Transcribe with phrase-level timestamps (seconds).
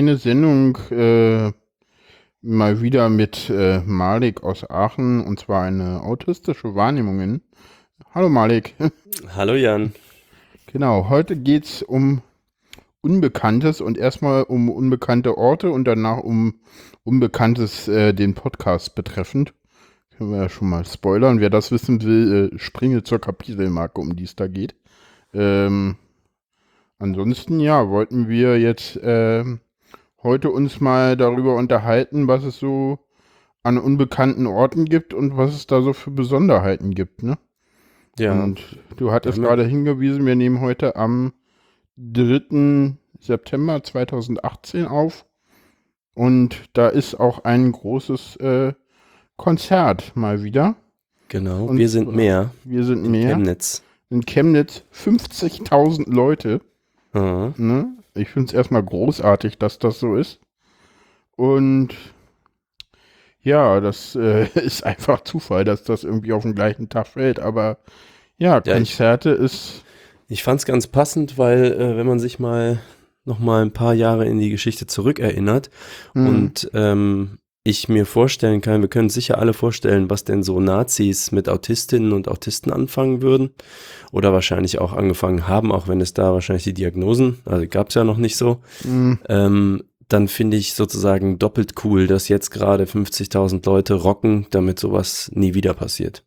[0.00, 1.52] Eine Sendung äh,
[2.40, 7.42] mal wieder mit äh, Malik aus Aachen und zwar eine autistische Wahrnehmungen.
[8.14, 8.74] Hallo Malik.
[9.36, 9.92] Hallo Jan.
[10.72, 12.22] Genau, heute geht's um
[13.02, 16.54] Unbekanntes und erstmal um unbekannte Orte und danach um
[17.04, 19.52] Unbekanntes äh, den Podcast betreffend.
[20.16, 21.40] Können wir ja schon mal spoilern.
[21.40, 24.74] Wer das wissen will, äh, springe zur Kapitelmarke, um die es da geht.
[25.34, 25.96] Ähm,
[26.98, 29.44] ansonsten, ja, wollten wir jetzt äh,
[30.22, 32.98] heute uns mal darüber unterhalten, was es so
[33.62, 37.38] an unbekannten Orten gibt und was es da so für Besonderheiten gibt, ne?
[38.18, 38.32] Ja.
[38.42, 38.60] Und
[38.96, 41.32] du hattest Ja, gerade hingewiesen, wir nehmen heute am
[41.96, 42.96] 3.
[43.18, 45.26] September 2018 auf.
[46.14, 48.72] Und da ist auch ein großes äh,
[49.36, 50.74] Konzert mal wieder.
[51.28, 52.50] Genau, Und- wir sind mehr.
[52.64, 53.28] Wir sind in mehr.
[53.36, 53.82] Chemnitz.
[54.10, 56.60] In Chemnitz 50.000 Leute.
[57.12, 57.54] Aha.
[57.56, 57.96] Ne?
[58.14, 60.40] Ich finde es erstmal großartig, dass das so ist.
[61.36, 61.94] Und
[63.42, 67.40] ja, das äh, ist einfach Zufall, dass das irgendwie auf den gleichen Tag fällt.
[67.40, 67.78] Aber
[68.38, 69.84] ja, Ja, ich- Konzerte ist.
[70.28, 72.80] Ich fand es ganz passend, weil äh, wenn man sich mal
[73.24, 75.70] noch mal ein paar Jahre in die Geschichte zurückerinnert
[76.14, 80.60] mh, und ähm, ich mir vorstellen kann, wir können sicher alle vorstellen, was denn so
[80.60, 83.50] Nazis mit Autistinnen und Autisten anfangen würden
[84.12, 87.94] oder wahrscheinlich auch angefangen haben, auch wenn es da wahrscheinlich die Diagnosen, also gab es
[87.94, 92.84] ja noch nicht so, mh, ähm, dann finde ich sozusagen doppelt cool, dass jetzt gerade
[92.84, 96.24] 50.000 Leute rocken, damit sowas nie wieder passiert.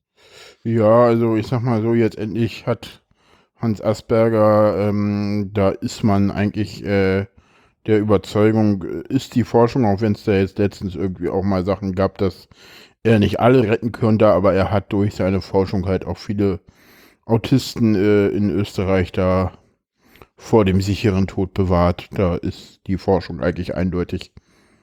[0.64, 3.04] Ja, also ich sag mal so, jetzt endlich hat
[3.58, 7.26] Hans Asperger, ähm, da ist man eigentlich äh,
[7.86, 11.66] der Überzeugung, äh, ist die Forschung, auch wenn es da jetzt letztens irgendwie auch mal
[11.66, 12.48] Sachen gab, dass
[13.04, 16.62] er nicht alle retten könnte, aber er hat durch seine Forschung halt auch viele
[17.26, 19.52] Autisten äh, in Österreich da
[20.36, 22.08] vor dem sicheren Tod bewahrt.
[22.12, 24.34] Da ist die Forschung eigentlich eindeutig.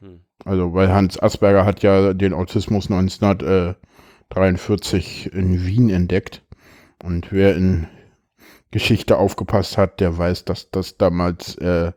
[0.00, 0.20] Hm.
[0.44, 6.44] Also, weil Hans Asperger hat ja den Autismus 1943 in Wien entdeckt.
[7.02, 7.88] Und wer in
[8.70, 11.90] Geschichte aufgepasst hat, der weiß, dass das damals äh,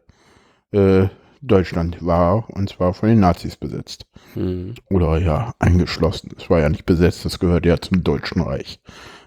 [0.73, 1.07] äh,
[1.41, 4.05] Deutschland war, und zwar von den Nazis besetzt.
[4.33, 4.75] Hm.
[4.89, 6.31] Oder ja, eingeschlossen.
[6.37, 8.79] Es war ja nicht besetzt, das gehörte ja zum Deutschen Reich.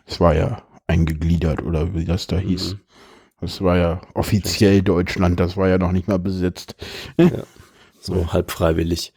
[0.06, 2.74] Es war ja eingegliedert oder wie das da hieß.
[2.74, 2.80] Mhm.
[3.40, 6.76] Das war ja offiziell Deutschland, das war ja noch nicht mal besetzt.
[7.98, 9.12] So halb freiwillig.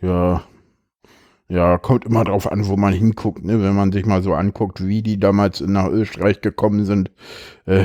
[0.00, 0.42] Ja.
[1.50, 3.62] Ja, kommt immer drauf an, wo man hinguckt, ne?
[3.62, 7.10] Wenn man sich mal so anguckt, wie die damals nach Österreich gekommen sind.
[7.66, 7.84] Äh,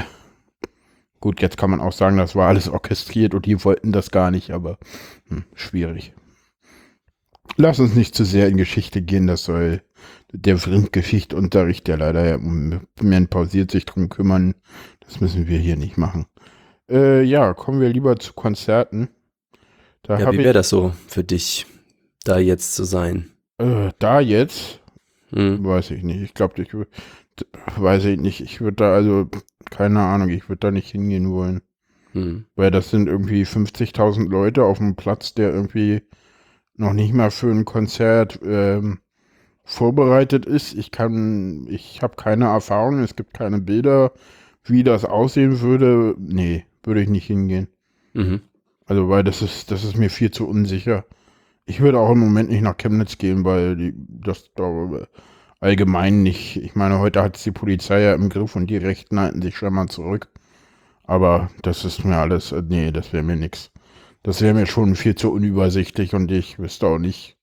[1.23, 4.29] gut, jetzt kann man auch sagen, das war alles orchestriert und die wollten das gar
[4.29, 4.77] nicht, aber
[5.29, 6.13] hm, schwierig.
[7.55, 9.83] Lass uns nicht zu sehr in Geschichte gehen, das soll
[10.33, 14.55] der Vrindgeschichtunterricht, der leider Moment pausiert, sich drum kümmern.
[14.99, 16.25] Das müssen wir hier nicht machen.
[16.89, 19.07] Äh, ja, kommen wir lieber zu Konzerten.
[20.01, 21.67] Da Ja, wie wäre das so für dich,
[22.25, 23.31] da jetzt zu sein?
[23.59, 24.81] Äh, da jetzt,
[25.29, 25.63] Hm.
[25.63, 26.21] weiß ich nicht.
[26.21, 26.73] Ich glaube, ich
[27.77, 28.41] weiß ich nicht.
[28.41, 29.29] Ich würde da also,
[29.69, 31.61] keine Ahnung, ich würde da nicht hingehen wollen.
[32.13, 32.45] Hm.
[32.55, 36.01] Weil das sind irgendwie 50.000 Leute auf einem Platz, der irgendwie
[36.75, 38.99] noch nicht mal für ein Konzert ähm,
[39.63, 40.73] vorbereitet ist.
[40.73, 44.13] Ich kann, ich habe keine Erfahrung, es gibt keine Bilder,
[44.63, 46.15] wie das aussehen würde.
[46.19, 47.67] Nee, würde ich nicht hingehen.
[48.13, 48.41] Mhm.
[48.85, 51.05] Also, weil das ist, das ist mir viel zu unsicher.
[51.65, 54.63] Ich würde auch im Moment nicht nach Chemnitz gehen, weil die, das da
[55.63, 56.57] allgemein nicht.
[56.57, 59.57] Ich meine, heute hat es die Polizei ja im Griff und die Rechten halten sich
[59.57, 60.29] schon mal zurück.
[61.05, 63.71] Aber das ist mir alles, äh, nee, das wäre mir nix.
[64.23, 67.37] Das wäre mir schon viel zu unübersichtlich und ich wüsste auch nicht.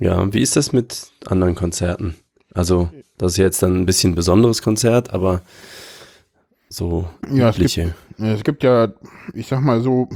[0.00, 2.16] Ja, wie ist das mit anderen Konzerten?
[2.54, 5.42] Also, das ist jetzt dann ein bisschen ein besonderes Konzert, aber
[6.68, 7.78] so Ja, es gibt,
[8.18, 8.92] es gibt ja,
[9.34, 10.08] ich sag mal so,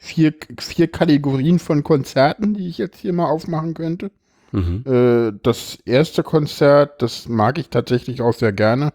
[0.00, 4.10] vier, vier Kategorien von Konzerten, die ich jetzt hier mal aufmachen könnte.
[4.50, 4.82] Mhm.
[4.86, 8.92] Äh, das erste Konzert, das mag ich tatsächlich auch sehr gerne.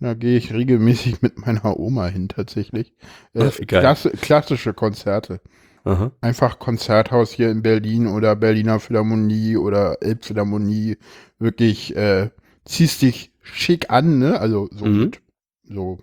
[0.00, 2.92] Da gehe ich regelmäßig mit meiner Oma hin, tatsächlich.
[3.32, 3.58] Äh, Ach.
[3.66, 5.40] Klasse, klassische Konzerte.
[5.84, 6.10] Aha.
[6.20, 10.98] Einfach Konzerthaus hier in Berlin oder Berliner Philharmonie oder Elbphilharmonie.
[11.38, 12.30] Wirklich, äh,
[12.64, 14.40] ziehst dich schick an, ne?
[14.40, 14.98] Also so Mhm.
[15.00, 15.20] mit,
[15.64, 16.00] so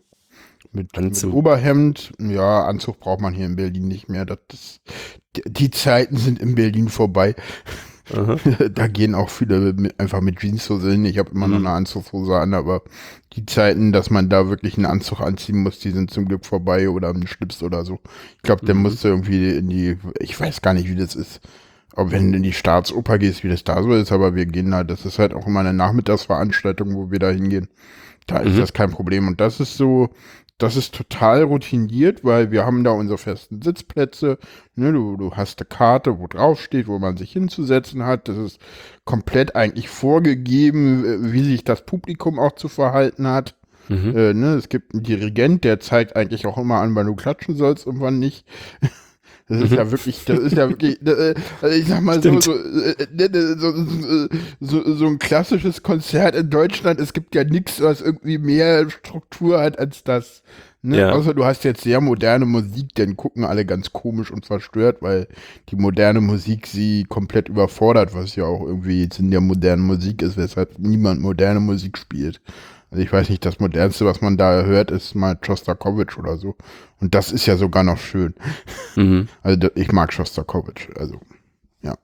[0.77, 1.33] mit, mit Anzug.
[1.33, 2.13] Oberhemd.
[2.19, 4.25] Ja, Anzug braucht man hier in Berlin nicht mehr.
[4.25, 4.81] Das, ist-
[5.45, 7.35] die, Zeiten sind in Berlin vorbei.
[8.73, 11.03] Da gehen auch viele mit, einfach mit Jeanshose hin.
[11.03, 11.65] Ich habe immer noch Mhm.
[11.67, 12.83] eine Anzughose an, aber
[13.33, 16.89] die Zeiten, dass man da wirklich einen Anzug anziehen muss, die sind zum Glück vorbei
[16.89, 17.99] oder einen Schlips oder so.
[18.37, 18.83] Ich glaube, der Mhm.
[18.83, 21.41] musste irgendwie in die, ich weiß gar nicht, wie das ist.
[21.97, 24.71] Ob wenn du in die Staatsoper gehst, wie das da so ist, aber wir gehen
[24.71, 27.67] da, das ist halt auch immer eine Nachmittagsveranstaltung, wo wir da hingehen.
[28.25, 28.59] Da ist Mhm.
[28.59, 29.27] das kein Problem.
[29.27, 30.11] Und das ist so
[30.57, 34.39] das ist total routiniert, weil wir haben da unsere festen Sitzplätze.
[34.75, 38.27] Ne, du, du hast eine Karte, wo drauf steht, wo man sich hinzusetzen hat.
[38.27, 38.59] Das ist
[39.05, 43.55] komplett eigentlich vorgegeben, äh, wie sich das Publikum auch zu verhalten hat.
[43.87, 44.17] Mhm.
[44.17, 47.55] Äh, ne, es gibt einen Dirigent, der zeigt eigentlich auch immer an, wann du klatschen
[47.55, 48.45] sollst und wann nicht.
[49.49, 49.77] Das ist Mhm.
[49.77, 53.71] ja wirklich, das ist ja wirklich, äh, also ich sag mal so, äh, ne, so,
[53.85, 54.27] so,
[54.59, 59.61] so, so ein klassisches Konzert in Deutschland, es gibt ja nichts, was irgendwie mehr Struktur
[59.61, 60.43] hat als das.
[60.81, 60.99] Ne?
[60.99, 61.11] Ja.
[61.11, 65.27] Außer du hast jetzt sehr moderne Musik, dann gucken alle ganz komisch und verstört, weil
[65.69, 70.37] die moderne Musik sie komplett überfordert, was ja auch irgendwie Sinn der modernen Musik ist,
[70.37, 72.41] weshalb niemand moderne Musik spielt.
[72.89, 76.55] Also ich weiß nicht, das modernste, was man da hört, ist mal Shostakovich oder so.
[76.99, 78.33] Und das ist ja sogar noch schön.
[78.95, 79.27] Mhm.
[79.43, 81.19] Also ich mag Shostakovich, also
[81.81, 81.95] ja.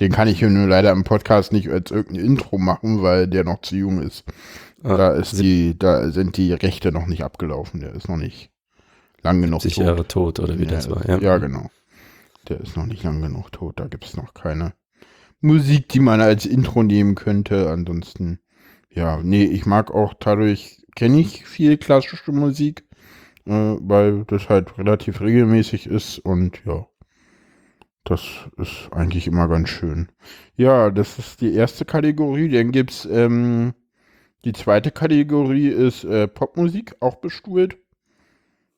[0.00, 3.44] Den kann ich hier nur leider im Podcast nicht als irgendein Intro machen, weil der
[3.44, 4.24] noch zu jung ist.
[4.82, 7.80] Ah, da ist die, da sind die Rechte noch nicht abgelaufen.
[7.80, 8.50] Der ist noch nicht
[9.22, 9.86] lang genug 70 tot.
[9.86, 11.06] Jahre tot oder wie das war.
[11.08, 11.70] Ja, Ja, genau.
[12.48, 13.78] Der ist noch nicht lang genug tot.
[13.78, 14.74] Da gibt es noch keine
[15.40, 17.70] Musik, die man als Intro nehmen könnte.
[17.70, 18.40] Ansonsten,
[18.94, 22.84] ja, nee, ich mag auch dadurch, kenne ich viel klassische Musik,
[23.46, 26.86] äh, weil das halt relativ regelmäßig ist und ja,
[28.04, 28.22] das
[28.58, 30.08] ist eigentlich immer ganz schön.
[30.56, 32.48] Ja, das ist die erste Kategorie.
[32.48, 33.74] Dann gibt's ähm,
[34.44, 37.78] die zweite Kategorie ist äh, Popmusik, auch bestuhlt.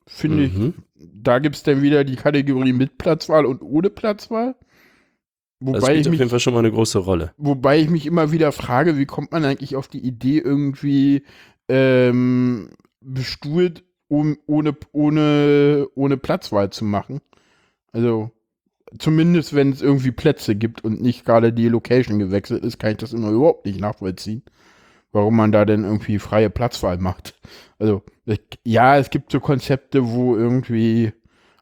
[0.07, 0.73] Finde ich Mhm.
[0.97, 4.55] da gibt es dann wieder die Kategorie mit Platzwahl und ohne Platzwahl.
[5.59, 7.33] Das Wobei spielt ich, auf jeden mich, Fall schon mal eine große Rolle.
[7.37, 11.23] wobei ich mich immer wieder frage, wie kommt man eigentlich auf die Idee, irgendwie
[11.69, 12.69] ähm,
[13.01, 17.21] bestuhlt, um, ohne, ohne, ohne Platzwahl zu machen?
[17.91, 18.31] Also,
[18.99, 22.97] zumindest wenn es irgendwie Plätze gibt und nicht gerade die Location gewechselt ist, kann ich
[22.97, 24.43] das immer überhaupt nicht nachvollziehen.
[25.11, 27.39] Warum man da denn irgendwie freie Platzwahl macht.
[27.79, 28.03] Also,
[28.65, 31.13] ja, es gibt so Konzepte, wo irgendwie,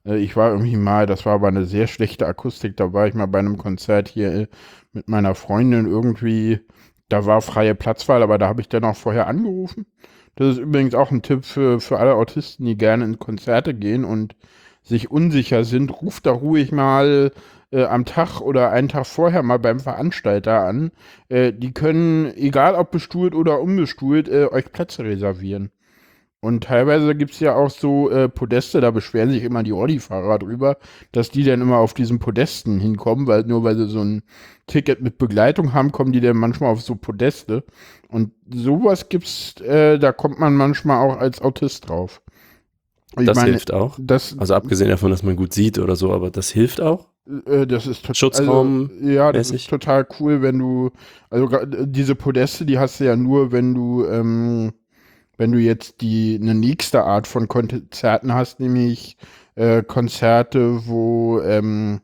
[0.05, 3.25] ich war irgendwie mal, das war aber eine sehr schlechte Akustik, da war ich mal
[3.27, 4.47] bei einem Konzert hier äh,
[4.91, 6.59] mit meiner Freundin irgendwie,
[7.09, 9.85] da war freie Platzwahl, aber da habe ich dann auch vorher angerufen.
[10.35, 14.03] Das ist übrigens auch ein Tipp für, für alle Autisten, die gerne in Konzerte gehen
[14.05, 14.35] und
[14.81, 17.31] sich unsicher sind, ruft da ruhig mal
[17.71, 20.91] äh, am Tag oder einen Tag vorher mal beim Veranstalter an.
[21.29, 25.71] Äh, die können, egal ob bestuhlt oder unbestuhlt, äh, euch Plätze reservieren.
[26.43, 30.39] Und teilweise gibt es ja auch so äh, Podeste, da beschweren sich immer die Audi-Fahrer
[30.39, 30.77] drüber,
[31.13, 34.23] dass die dann immer auf diesen Podesten hinkommen, weil nur weil sie so ein
[34.67, 37.63] Ticket mit Begleitung haben, kommen die dann manchmal auf so Podeste.
[38.09, 42.21] Und sowas gibt's, äh, da kommt man manchmal auch als Autist drauf.
[43.17, 43.97] Ich Das meine, hilft auch.
[44.01, 47.09] Das, Also abgesehen davon, dass man gut sieht oder so, aber das hilft auch.
[47.45, 48.15] äh, das ist total.
[48.15, 49.53] Schutzraum Also, ja, das mäßig.
[49.53, 50.91] ist total cool, wenn du.
[51.29, 51.49] Also
[51.85, 54.73] diese Podeste, die hast du ja nur, wenn du, ähm,
[55.37, 59.17] wenn du jetzt die eine nächste Art von Konzerten hast, nämlich
[59.55, 62.01] äh, Konzerte, wo ähm,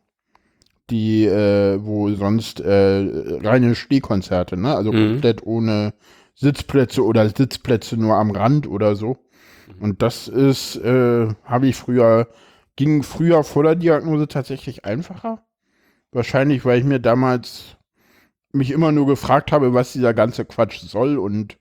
[0.90, 4.76] die, äh, wo sonst äh, reine Stehkonzerte, ne?
[4.76, 5.12] Also Mhm.
[5.12, 5.94] komplett ohne
[6.36, 9.18] Sitzplätze oder Sitzplätze nur am Rand oder so.
[9.80, 12.28] Und das ist, äh, habe ich früher,
[12.76, 15.44] ging früher vor der Diagnose tatsächlich einfacher.
[16.12, 17.78] Wahrscheinlich, weil ich mir damals
[18.52, 21.58] mich immer nur gefragt habe, was dieser ganze Quatsch soll und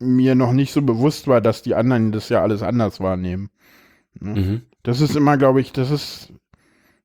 [0.00, 3.50] mir noch nicht so bewusst war, dass die anderen das ja alles anders wahrnehmen.
[4.20, 4.40] Ne?
[4.40, 4.62] Mhm.
[4.82, 6.32] Das ist immer, glaube ich, das ist,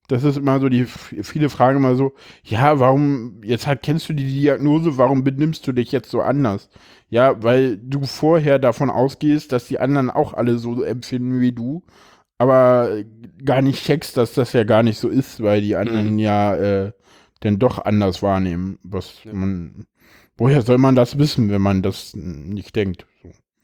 [0.07, 4.13] das ist immer so die viele Fragen immer so, ja, warum, jetzt halt kennst du
[4.13, 6.69] die Diagnose, warum benimmst du dich jetzt so anders?
[7.09, 11.83] Ja, weil du vorher davon ausgehst, dass die anderen auch alle so empfinden wie du,
[12.37, 13.03] aber
[13.45, 16.19] gar nicht checkst, dass das ja gar nicht so ist, weil die anderen Mhm.
[16.19, 16.91] ja äh,
[17.41, 18.79] dann doch anders wahrnehmen.
[18.83, 19.33] Was Ja.
[19.33, 19.85] man,
[20.37, 23.05] woher soll man das wissen, wenn man das nicht denkt?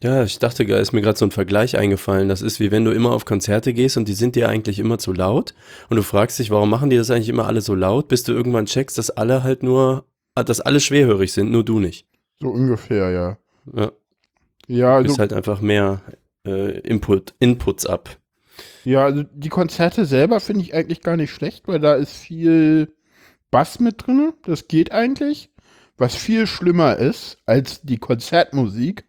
[0.02, 2.30] Ja, ich dachte, da ist mir gerade so ein Vergleich eingefallen.
[2.30, 4.98] Das ist wie wenn du immer auf Konzerte gehst und die sind dir eigentlich immer
[4.98, 5.54] zu laut
[5.90, 8.32] und du fragst dich, warum machen die das eigentlich immer alle so laut, bis du
[8.32, 12.08] irgendwann checkst, dass alle halt nur, dass alle schwerhörig sind, nur du nicht.
[12.40, 13.38] So ungefähr, ja.
[13.76, 13.92] Ja,
[14.68, 16.02] Ja, du also bist halt einfach mehr
[16.46, 18.18] äh, Input, Inputs ab.
[18.86, 22.94] Ja, also die Konzerte selber finde ich eigentlich gar nicht schlecht, weil da ist viel
[23.52, 24.34] Bass mit drin.
[24.44, 25.50] Das geht eigentlich.
[26.00, 29.06] Was viel schlimmer ist als die Konzertmusik,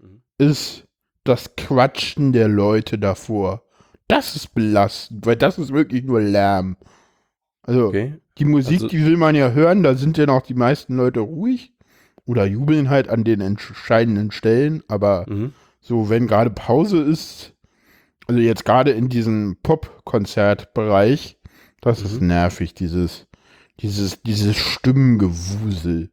[0.00, 0.22] Mhm.
[0.38, 0.84] ist
[1.24, 3.62] das Quatschen der Leute davor.
[4.08, 6.76] Das ist belastend, weil das ist wirklich nur Lärm.
[7.62, 8.14] Also Okay.
[8.38, 11.20] die Musik, Also- die will man ja hören, da sind ja noch die meisten Leute
[11.20, 11.74] ruhig
[12.24, 15.52] oder jubeln halt an den entscheidenden Stellen, aber Mhm.
[15.80, 17.52] so, wenn gerade Pause ist,
[18.26, 21.38] also jetzt gerade in diesem Pop-Konzertbereich,
[21.82, 22.28] das ist Mhm.
[22.28, 23.26] nervig, dieses,
[23.80, 26.10] dieses, dieses Stimmengewusel.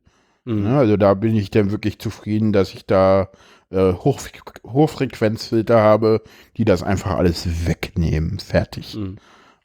[0.48, 0.64] Mhm.
[0.64, 0.78] Ne?
[0.78, 3.30] Also da bin ich dann wirklich zufrieden, dass ich da
[3.70, 4.20] äh, Hoch,
[4.66, 6.22] Hochfrequenzfilter habe,
[6.56, 8.40] die das einfach alles wegnehmen.
[8.40, 8.96] Fertig.
[8.96, 9.18] Mhm.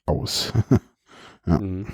[0.07, 0.53] Aus.
[1.45, 1.87] Mhm.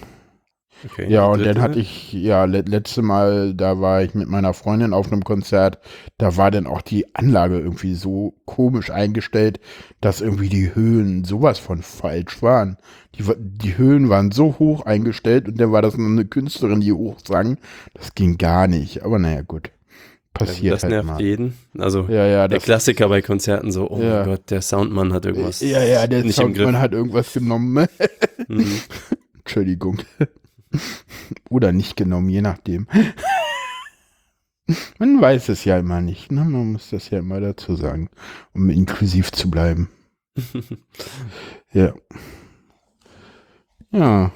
[0.85, 1.11] Okay.
[1.11, 4.93] Ja, und dann hatte ich, ja, le letzte Mal, da war ich mit meiner Freundin
[4.95, 5.79] auf einem Konzert,
[6.19, 9.59] da war dann auch die Anlage irgendwie so komisch eingestellt,
[10.01, 12.77] dass irgendwie die Höhen sowas von falsch waren.
[13.17, 16.93] Die, die Höhen waren so hoch eingestellt und dann war das noch eine Künstlerin, die
[16.93, 17.59] hoch sang.
[17.95, 19.71] Das ging gar nicht, aber naja, gut.
[20.41, 21.21] Ja, Passiert das halt nervt mal.
[21.21, 21.55] jeden.
[21.77, 24.19] Also Ja, ja, der Klassiker bei Konzerten so, oh Ja.
[24.21, 26.31] mein Gott, der Soundmann hat irgendwas ja, ja, der.
[26.31, 27.87] Soundmann hat irgendwas genommen.
[28.47, 28.65] Mhm.
[29.41, 29.99] Entschuldigung.
[31.51, 32.87] Oder nicht genommen, je nachdem.
[34.99, 36.45] Man weiß es ja immer nicht, ne?
[36.45, 38.11] Man muss das ja immer dazu sagen,
[38.53, 39.89] um inklusiv zu bleiben.
[41.71, 41.93] Ja.
[43.91, 44.33] Ja.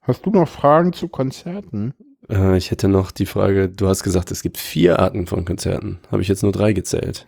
[0.00, 1.92] Hast du noch Fragen zu Konzerten?
[2.28, 5.98] Äh, ich hätte noch die Frage, du hast gesagt, es gibt vier Arten von Konzerten.
[6.10, 7.26] Habe ich jetzt nur drei gezählt.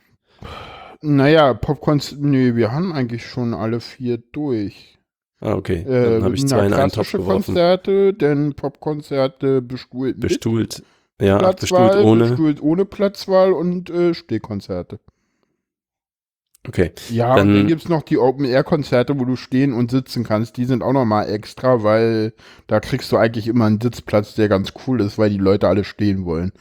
[1.03, 4.96] Naja, Popkonzerte, nee, wir haben eigentlich schon alle vier durch.
[5.41, 5.83] Ah, okay.
[5.87, 7.45] Äh, Dann habe ich zwei in einen Topf geworfen.
[7.55, 10.83] Konzerte, dann Popkonzerte bestuhlt mit Bestuhlt.
[11.21, 12.29] Ja, Platzwahl, bestuhlt ohne.
[12.29, 14.99] bestuhlt ohne Platzwahl und äh, Stehkonzerte.
[16.69, 16.91] Okay.
[17.11, 20.57] Ja, Dann- und dann gibt es noch die Open-Air-Konzerte, wo du stehen und sitzen kannst.
[20.57, 22.33] Die sind auch nochmal extra, weil
[22.67, 25.85] da kriegst du eigentlich immer einen Sitzplatz, der ganz cool ist, weil die Leute alle
[25.85, 26.53] stehen wollen,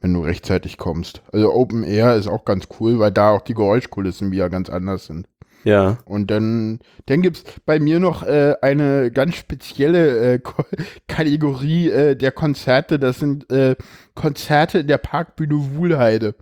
[0.00, 1.22] wenn du rechtzeitig kommst.
[1.32, 5.06] Also Open Air ist auch ganz cool, weil da auch die Geräuschkulissen wieder ganz anders
[5.06, 5.26] sind.
[5.64, 5.98] Ja.
[6.04, 10.64] Und dann, dann gibt es bei mir noch äh, eine ganz spezielle äh, Ko
[11.08, 12.98] Kategorie äh, der Konzerte.
[12.98, 13.76] Das sind äh,
[14.14, 16.34] Konzerte in der Parkbühne Wuhlheide.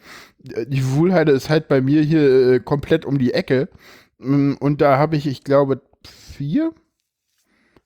[0.52, 3.68] Äh, Die Wuhlheide ist halt bei mir hier äh, komplett um die Ecke.
[4.18, 6.72] Mm, Und da habe ich, ich glaube, vier,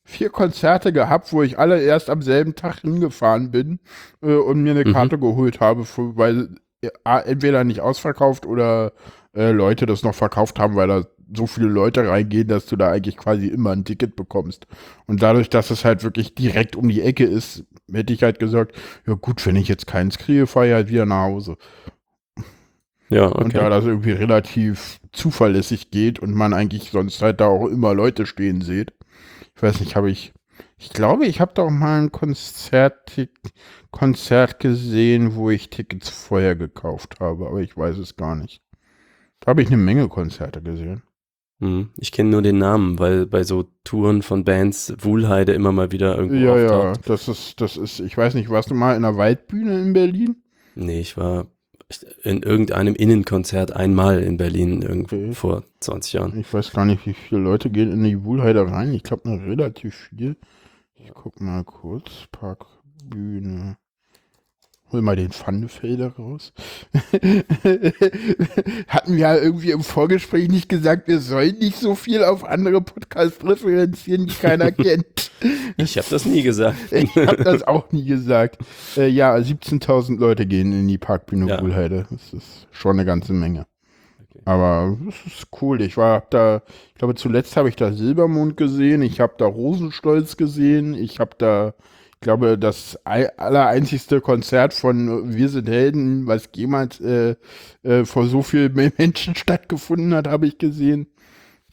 [0.04, 3.80] vier Konzerte gehabt, wo ich alle erst am selben Tag hingefahren bin
[4.22, 4.92] äh, und mir eine Mhm.
[4.92, 6.48] Karte geholt habe, weil
[6.82, 6.88] äh,
[7.24, 8.92] entweder nicht ausverkauft oder
[9.34, 12.90] äh, Leute das noch verkauft haben, weil da so viele Leute reingehen, dass du da
[12.90, 14.66] eigentlich quasi immer ein Ticket bekommst.
[15.06, 18.76] Und dadurch, dass es halt wirklich direkt um die Ecke ist, hätte ich halt gesagt,
[19.06, 21.56] ja gut, wenn ich jetzt keins kriege, fahre ich halt wieder nach Hause.
[23.08, 23.70] Ja, Und da okay.
[23.70, 28.60] das irgendwie relativ zuverlässig geht und man eigentlich sonst halt da auch immer Leute stehen
[28.62, 28.92] sieht.
[29.56, 30.32] Ich weiß nicht, habe ich,
[30.78, 33.28] ich glaube, ich habe da auch mal ein Konzert,
[33.92, 38.62] Konzert gesehen, wo ich Tickets vorher gekauft habe, aber ich weiß es gar nicht.
[39.40, 41.02] Da habe ich eine Menge Konzerte gesehen.
[41.58, 41.90] Mhm.
[41.96, 46.16] Ich kenne nur den Namen, weil bei so Touren von Bands Wuhlheide immer mal wieder
[46.16, 47.08] irgendwo Ja, ja, auftaucht.
[47.08, 50.36] das ist, das ist, ich weiß nicht, warst du mal in der Waldbühne in Berlin?
[50.74, 51.46] Nee, ich war
[52.22, 55.32] in irgendeinem Innenkonzert einmal in Berlin irgendwo Okay.
[55.32, 56.38] vor 20 Jahren.
[56.38, 58.92] Ich weiß gar nicht, wie viele Leute gehen in die Wuhlheide rein.
[58.92, 60.36] Ich glaube, relativ viel.
[60.94, 62.26] Ich guck mal kurz.
[62.32, 63.76] Parkbühne.
[64.92, 66.52] Hol mal den Pfannefelder raus.
[68.88, 72.80] Hatten wir ja irgendwie im Vorgespräch nicht gesagt, wir sollen nicht so viel auf andere
[72.80, 75.32] Podcasts referenzieren, die keiner kennt.
[75.76, 76.76] Ich habe das nie gesagt.
[76.92, 78.58] Ich habe das auch nie gesagt.
[78.96, 81.56] Äh, ja, 17.000 Leute gehen in die Parkbühne Ja.
[81.60, 83.66] Das ist schon eine ganze Menge.
[84.30, 84.40] Okay.
[84.44, 85.82] Aber das ist cool.
[85.82, 86.62] Ich war da,
[86.92, 89.02] ich glaube, zuletzt habe ich da Silbermond gesehen.
[89.02, 90.94] Ich habe da Rosenstolz gesehen.
[90.94, 91.74] Ich habe da,
[92.16, 97.36] ich glaube, das ei- allereinzigste Konzert von Wir sind Helden, was jemals äh,
[97.82, 101.08] äh, vor so vielen Menschen stattgefunden hat, habe ich gesehen.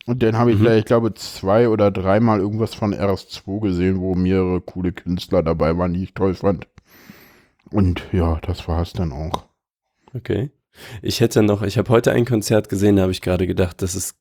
[0.05, 0.67] Und dann habe ich Mhm.
[0.67, 5.93] ich glaube, zwei oder dreimal irgendwas von RS2 gesehen, wo mehrere coole Künstler dabei waren,
[5.93, 6.67] die ich toll fand.
[7.71, 9.45] Und ja, das war es dann auch.
[10.13, 10.51] Okay.
[11.01, 13.95] Ich hätte noch, ich habe heute ein Konzert gesehen, da habe ich gerade gedacht, das
[13.95, 14.15] ist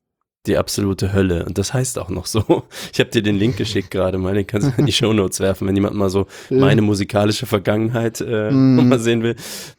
[0.47, 1.45] die absolute Hölle.
[1.45, 2.43] Und das heißt auch noch so.
[2.93, 5.69] Ich habe dir den Link geschickt gerade mal, den kannst du in die Shownotes werfen,
[5.69, 8.89] wenn jemand mal so meine musikalische Vergangenheit äh, Mm.
[8.89, 9.37] mal sehen will.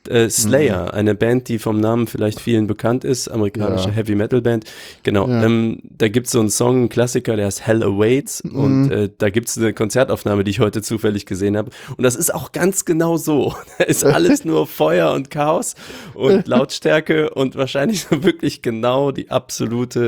[0.07, 3.95] Äh, Slayer, eine Band, die vom Namen vielleicht vielen bekannt ist, amerikanische Ja.
[3.95, 4.63] Heavy Metal Band.
[5.03, 5.43] Genau, Ja.
[5.43, 8.91] ähm, da gibt's so einen Song, einen Klassiker, der heißt Hell Awaits und Mhm.
[8.91, 11.71] äh, da gibt's eine Konzertaufnahme, die ich heute zufällig gesehen habe.
[11.97, 13.53] Und das ist auch ganz genau so.
[13.79, 15.75] Da ist alles nur Feuer und Chaos
[16.13, 19.99] und Lautstärke und wahrscheinlich so wirklich genau die absolute,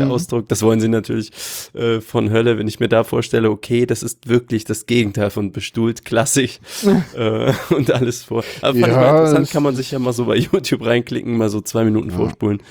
[0.00, 0.12] äh, der Mhm.
[0.12, 0.48] Ausdruck.
[0.48, 1.30] Das wollen sie natürlich
[1.74, 5.52] äh, von Hölle, wenn ich mir da vorstelle, okay, das ist wirklich das Gegenteil von
[5.52, 6.58] bestuhlt, klassisch
[7.16, 8.44] äh, und alles vor.
[8.60, 11.36] Aber fand ich Ja, mal interessant, kann man sich ja mal so bei YouTube reinklicken,
[11.36, 12.16] mal so zwei Minuten Ja.
[12.16, 12.62] vorspulen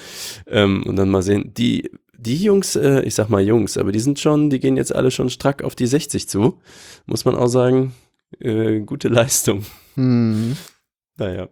[0.47, 1.53] ähm, und dann mal sehen.
[1.55, 4.95] Die, die Jungs, äh, ich sag mal Jungs, aber die sind schon, die gehen jetzt
[4.95, 6.59] alle schon strack auf die 60 zu.
[7.05, 7.93] Muss man auch sagen,
[8.39, 9.65] äh, gute Leistung.
[9.95, 10.55] Hm.
[11.17, 11.49] Naja.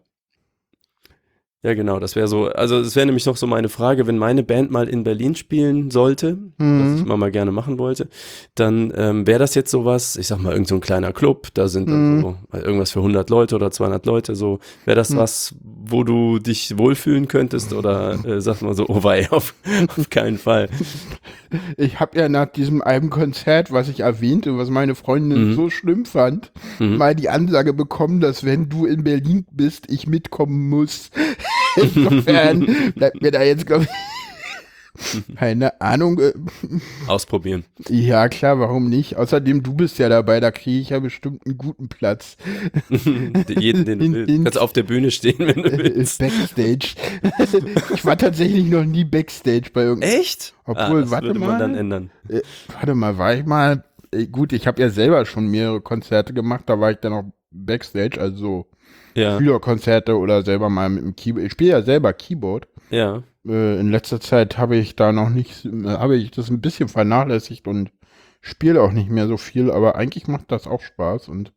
[1.64, 4.42] Ja, genau, das wäre so, also es wäre nämlich noch so meine Frage, wenn meine
[4.42, 6.80] Band mal in Berlin spielen sollte, Mhm.
[6.80, 8.08] was ich mal, mal gerne machen wollte,
[8.56, 11.68] dann ähm, wäre das jetzt sowas, ich sag mal, irgend so ein kleiner Club, da
[11.68, 12.22] sind Mhm.
[12.22, 15.18] so äh, irgendwas für 100 Leute oder 200 Leute, so, wäre das Mhm.
[15.18, 19.54] was, wo du dich wohlfühlen könntest oder äh, sag mal so, oh wei, auf,
[19.98, 20.68] auf keinen Fall.
[21.78, 25.54] Ich habe ja nach diesem einen Konzert, was ich erwähnte, was meine Freundin Mhm.
[25.54, 26.98] so schlimm fand, Mhm.
[26.98, 31.12] mal die Ansage bekommen, dass wenn du in Berlin bist, ich mitkommen muss.
[31.96, 33.90] Insofern bleibt mir da jetzt, glaube ich,
[35.38, 36.20] keine Ahnung.
[36.20, 36.34] äh,
[37.08, 37.64] Ausprobieren.
[37.90, 39.16] Ja, klar, warum nicht?
[39.16, 42.36] Außerdem, du bist ja dabei, da kriege ich ja bestimmt einen guten Platz.
[43.48, 44.30] Jeden, den du willst.
[44.30, 46.20] in- Kannst auf der Bühne stehen, wenn du Äh, willst.
[46.20, 46.96] Backstage.
[47.94, 50.20] ich war tatsächlich noch nie Backstage bei irgendeinem.
[50.20, 50.54] Echt?
[50.66, 51.60] Obwohl, das warte würde man mal.
[51.60, 52.12] dann ändern.
[52.28, 52.42] Äh,
[52.74, 53.84] warte mal, war ich mal.
[54.12, 57.24] Äh, gut, ich habe ja selber schon mehrere Konzerte gemacht, da war ich dann auch
[57.50, 58.66] Backstage, also so
[59.16, 61.46] Ja, Schülerkonzerte oder selber mal mit dem Keyboard.
[61.46, 62.68] Ich spiele ja selber Keyboard.
[62.90, 63.24] ja.
[63.48, 66.90] Äh, in letzter Zeit habe ich da noch nicht, äh, habe ich das ein bisschen
[66.90, 67.92] vernachlässigt und
[68.42, 71.52] spiele auch nicht mehr so viel, aber eigentlich macht das auch Spaß und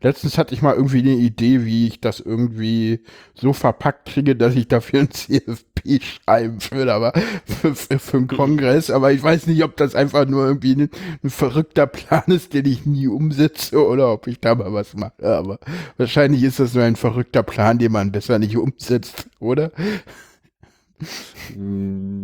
[0.00, 3.00] letztens hatte ich mal irgendwie eine Idee, wie ich das irgendwie
[3.34, 7.12] so verpackt kriege, dass ich dafür ein CFP schreiben würde, aber
[7.44, 10.90] für, für, für einen Kongress, aber ich weiß nicht, ob das einfach nur irgendwie ein,
[11.22, 15.24] ein verrückter Plan ist, den ich nie umsetze oder ob ich da mal was mache,
[15.24, 15.58] aber
[15.96, 19.72] wahrscheinlich ist das nur ein verrückter Plan, den man besser nicht umsetzt, oder?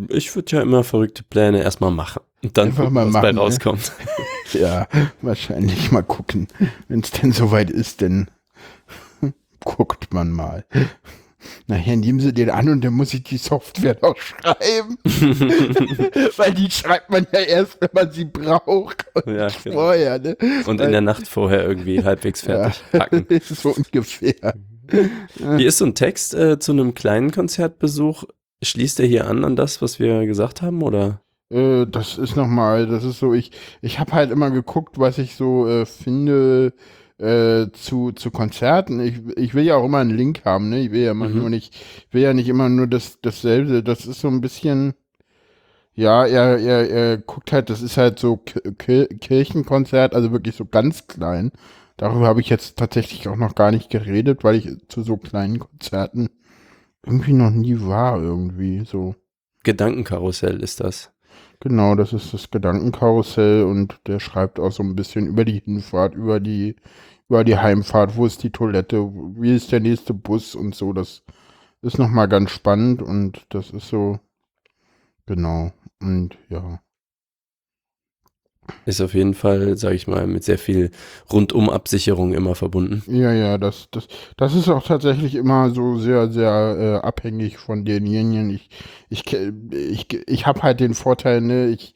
[0.09, 3.23] Ich würde ja immer verrückte Pläne erstmal machen und dann Einfach gucken, mal was machen,
[3.23, 3.41] bei ne?
[3.41, 3.93] rauskommt.
[4.53, 4.87] Ja,
[5.21, 6.47] wahrscheinlich mal gucken.
[6.87, 8.31] Wenn es denn soweit ist, dann
[9.65, 10.65] guckt man mal.
[11.67, 14.97] Nachher nehmen sie den an und dann muss ich die Software noch schreiben.
[16.37, 19.07] Weil die schreibt man ja erst, wenn man sie braucht.
[19.15, 19.77] Und Ja, genau.
[19.77, 20.37] vorher, ne?
[20.67, 23.27] Und in der Nacht vorher irgendwie halbwegs fertig packen.
[23.43, 24.55] so ungefähr.
[25.39, 28.25] Wie ist so ein Text äh, zu einem kleinen Konzertbesuch?
[28.63, 31.21] Schließt er hier an an das, was wir gesagt haben, oder?
[31.51, 33.53] Äh, das ist nochmal, das ist so, ich,
[33.83, 36.73] ich habe halt immer geguckt, was ich so äh, finde
[37.19, 39.01] äh, zu, zu Konzerten.
[39.01, 40.81] Ich, ich will ja auch immer einen Link haben, ne?
[40.81, 41.37] Ich will ja immer Mhm.
[41.37, 41.75] nur nicht,
[42.09, 43.83] ich will ja nicht immer nur das, dasselbe.
[43.83, 44.95] Das ist so ein bisschen,
[45.95, 50.57] ja, er, er, er guckt halt, das ist halt so Ki- Ki- Kirchenkonzert, also wirklich
[50.57, 51.53] so ganz klein.
[51.97, 55.61] Darüber habe ich jetzt tatsächlich auch noch gar nicht geredet, weil ich zu so kleinen
[55.61, 56.31] Konzerten
[57.07, 59.17] irgendwie noch nie war, irgendwie so.
[59.65, 61.13] Gedankenkarussell ist das.
[61.65, 66.15] Genau, das ist das Gedankenkarussell und der schreibt auch so ein bisschen über die Hinfahrt,
[66.15, 66.77] über die,
[67.29, 68.99] über die Heimfahrt, wo ist die Toilette,
[69.37, 70.93] wie ist der nächste Bus und so.
[70.93, 71.25] Das
[71.83, 74.21] ist nochmal ganz spannend und das ist so,
[75.27, 76.84] genau, und ja.
[78.87, 80.91] Ist auf jeden Fall, sage ich mal, mit sehr viel
[81.33, 83.03] Rundum-Absicherung immer verbunden.
[83.07, 87.85] Ja, ja, das, das, das ist auch tatsächlich immer so sehr, sehr äh, abhängig von
[87.85, 88.51] denjenigen.
[88.51, 88.71] Ich,
[89.11, 89.25] ich,
[89.73, 91.95] ich, ich habe halt den Vorteil, ne, ich,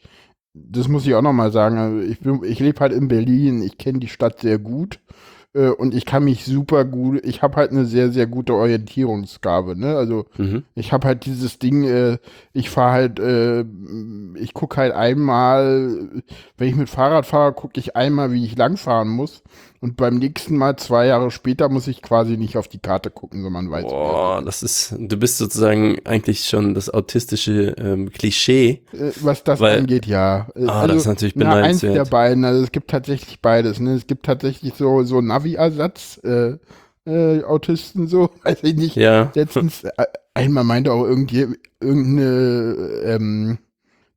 [0.54, 3.78] das muss ich auch nochmal sagen, also ich, bin- ich lebe halt in Berlin, ich
[3.78, 5.00] kenne die Stadt sehr gut
[5.58, 9.76] äh, und ich kann mich super gut, ich habe halt eine sehr, sehr gute Orientierungsgabe,
[9.76, 10.62] ne, also Mhm.
[10.74, 12.18] ich habe halt dieses Ding, äh,
[12.52, 13.64] ich fahre halt, äh,
[14.40, 16.22] ich gucke halt einmal,
[16.56, 19.42] wenn ich mit Fahrrad fahre, gucke ich einmal, wie ich langfahren muss.
[19.80, 23.42] Und beim nächsten Mal, zwei Jahre später, muss ich quasi nicht auf die Karte gucken,
[23.42, 23.84] sondern weiß.
[23.84, 28.82] Boah, das ist, du bist sozusagen eigentlich schon das autistische ähm, Klischee.
[28.92, 30.48] Äh, was das Weil- angeht, ja.
[30.56, 31.96] Äh, Ah, das ist natürlich na, eins beneidenswert.
[31.96, 32.44] der beiden.
[32.44, 33.78] Also es gibt tatsächlich beides.
[33.78, 33.94] Ne?
[33.94, 36.56] Es gibt tatsächlich so, so Navi-Ersatz, äh,
[37.06, 38.96] äh, Autisten so, weiß ich nicht.
[38.96, 39.84] Ja, Letztens,
[40.34, 41.46] einmal meinte auch irgendwie,
[41.80, 43.58] irgendeine ähm,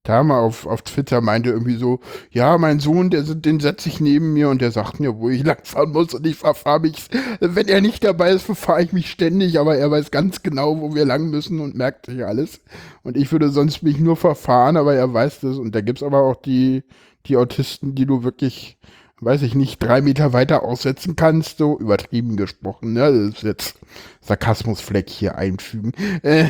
[0.04, 2.00] Dame auf, auf Twitter meinte irgendwie so,
[2.32, 5.44] ja, mein Sohn, der, den setze ich neben mir und der sagt mir, wo ich
[5.44, 7.08] langfahren muss und ich verfahre mich,
[7.40, 10.96] wenn er nicht dabei ist, verfahre ich mich ständig, aber er weiß ganz genau, wo
[10.96, 12.62] wir lang müssen und merkt sich alles.
[13.04, 15.58] Und ich würde sonst mich nur verfahren, aber er weiß das.
[15.58, 16.84] Und da gibt's aber auch die,
[17.28, 18.78] die Autisten, die du wirklich,
[19.22, 23.02] weiß ich nicht, drei Meter weiter aussetzen kannst, so übertrieben gesprochen, ne?
[23.02, 23.80] Das ist jetzt
[24.22, 26.50] Sarkasmusfleck hier einfügen, äh,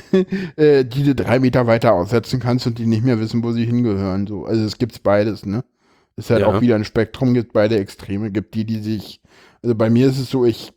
[0.55, 3.65] äh, die du drei Meter weiter aussetzen kannst und die nicht mehr wissen, wo sie
[3.65, 4.45] hingehören, so.
[4.45, 5.63] Also es gibt's beides, ne?
[6.15, 6.47] Ist halt Ja.
[6.47, 9.21] auch wieder ein Spektrum, gibt beide Extreme, gibt die, die sich,
[9.61, 10.73] also bei mir ist es so, ich,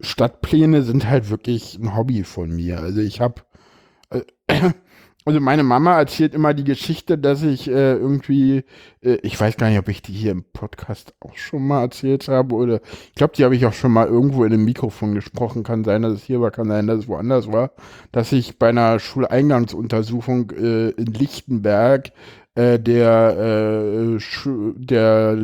[0.00, 2.80] Stadtpläne sind halt wirklich ein Hobby von mir.
[2.80, 3.42] Also ich habe,
[4.10, 4.20] äh,
[5.26, 8.62] also meine Mama erzählt immer die Geschichte, dass ich äh, irgendwie,
[9.02, 12.28] äh, ich weiß gar nicht, ob ich die hier im Podcast auch schon mal erzählt
[12.28, 15.64] habe oder ich glaube, die habe ich auch schon mal irgendwo in einem Mikrofon gesprochen.
[15.64, 17.72] Kann sein, dass es hier war, kann sein, dass es woanders war,
[18.12, 22.12] dass ich bei einer Schuleingangsuntersuchung äh, in Lichtenberg
[22.54, 24.18] äh, der, äh,
[24.76, 25.36] der,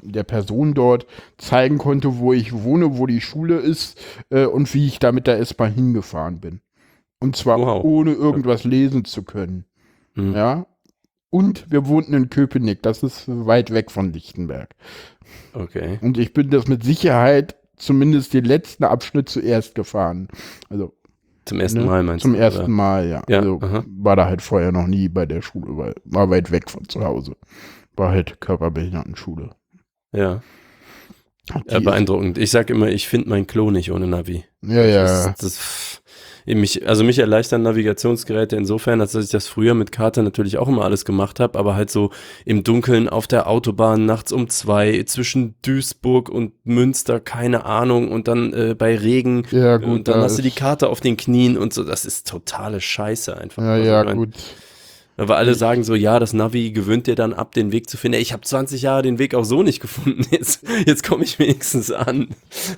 [0.00, 1.06] der Person dort
[1.36, 5.26] zeigen konnte, wo ich wohne, wo die Schule ist äh, und wie ich da mit
[5.26, 6.62] der S-Bahn hingefahren bin.
[7.18, 7.84] Und zwar wow.
[7.84, 9.64] ohne irgendwas lesen zu können.
[10.14, 10.34] Mhm.
[10.34, 10.66] Ja.
[11.30, 14.74] Und wir wohnten in Köpenick, das ist weit weg von Lichtenberg.
[15.52, 15.98] Okay.
[16.02, 20.28] Und ich bin das mit Sicherheit zumindest den letzten Abschnitt zuerst gefahren.
[20.68, 20.94] Also
[21.46, 21.86] zum ersten ne?
[21.86, 22.38] Mal meinst Zum du?
[22.38, 22.68] Zum ersten oder?
[22.68, 23.22] Mal, ja.
[23.28, 26.70] ja also war da halt vorher noch nie bei der Schule, weil war weit weg
[26.70, 27.36] von zu Hause.
[27.94, 29.50] War halt Körperbehindertenschule.
[30.12, 30.42] Ja.
[31.68, 32.36] ja beeindruckend.
[32.36, 34.44] Ich sag immer, ich finde mein Klo nicht ohne Navi.
[34.62, 35.02] Ja, ja.
[35.04, 36.02] Das, das,
[36.54, 40.68] mich, also mich erleichtern Navigationsgeräte insofern, als dass ich das früher mit Karte natürlich auch
[40.68, 42.10] immer alles gemacht habe, aber halt so
[42.44, 48.28] im Dunkeln auf der Autobahn nachts um zwei zwischen Duisburg und Münster, keine Ahnung, und
[48.28, 51.58] dann äh, bei Regen ja, gut, und dann hast du die Karte auf den Knien
[51.58, 53.62] und so, das ist totale Scheiße einfach.
[53.62, 54.34] Ja, also, ja, mein, gut.
[55.18, 58.20] Aber alle sagen so, ja, das Navi gewöhnt dir dann ab, den Weg zu finden.
[58.20, 60.24] Ich habe 20 Jahre den Weg auch so nicht gefunden.
[60.30, 62.28] Jetzt, jetzt komme ich wenigstens an.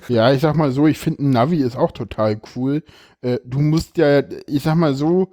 [0.07, 2.83] Ja, ich sag mal so, ich finde ein Navi ist auch total cool.
[3.21, 5.31] Äh, du musst ja, ich sag mal so,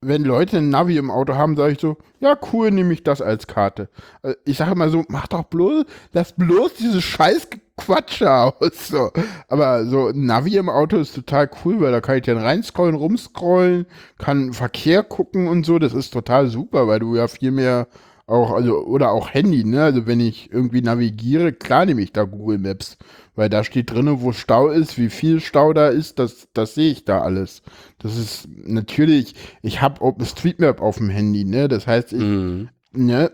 [0.00, 3.20] wenn Leute ein Navi im Auto haben, sage ich so, ja cool, nehme ich das
[3.20, 3.88] als Karte.
[4.22, 8.88] Äh, ich sage mal so, mach doch bloß, lass bloß diese scheiß Quatsche aus.
[8.88, 9.10] So.
[9.48, 12.94] Aber so ein Navi im Auto ist total cool, weil da kann ich dann reinscrollen,
[12.94, 13.86] rumscrollen,
[14.18, 15.78] kann Verkehr gucken und so.
[15.78, 17.88] Das ist total super, weil du ja viel mehr
[18.28, 19.82] auch, also, oder auch Handy, ne?
[19.82, 22.98] Also wenn ich irgendwie navigiere, klar nehme ich da Google Maps,
[23.34, 26.92] weil da steht drin, wo Stau ist, wie viel Stau da ist, das, das sehe
[26.92, 27.62] ich da alles.
[27.98, 31.68] Das ist natürlich, ich habe OpenStreetMap auf dem Handy, ne?
[31.68, 32.68] Das heißt, ich, mhm.
[32.92, 33.32] ne?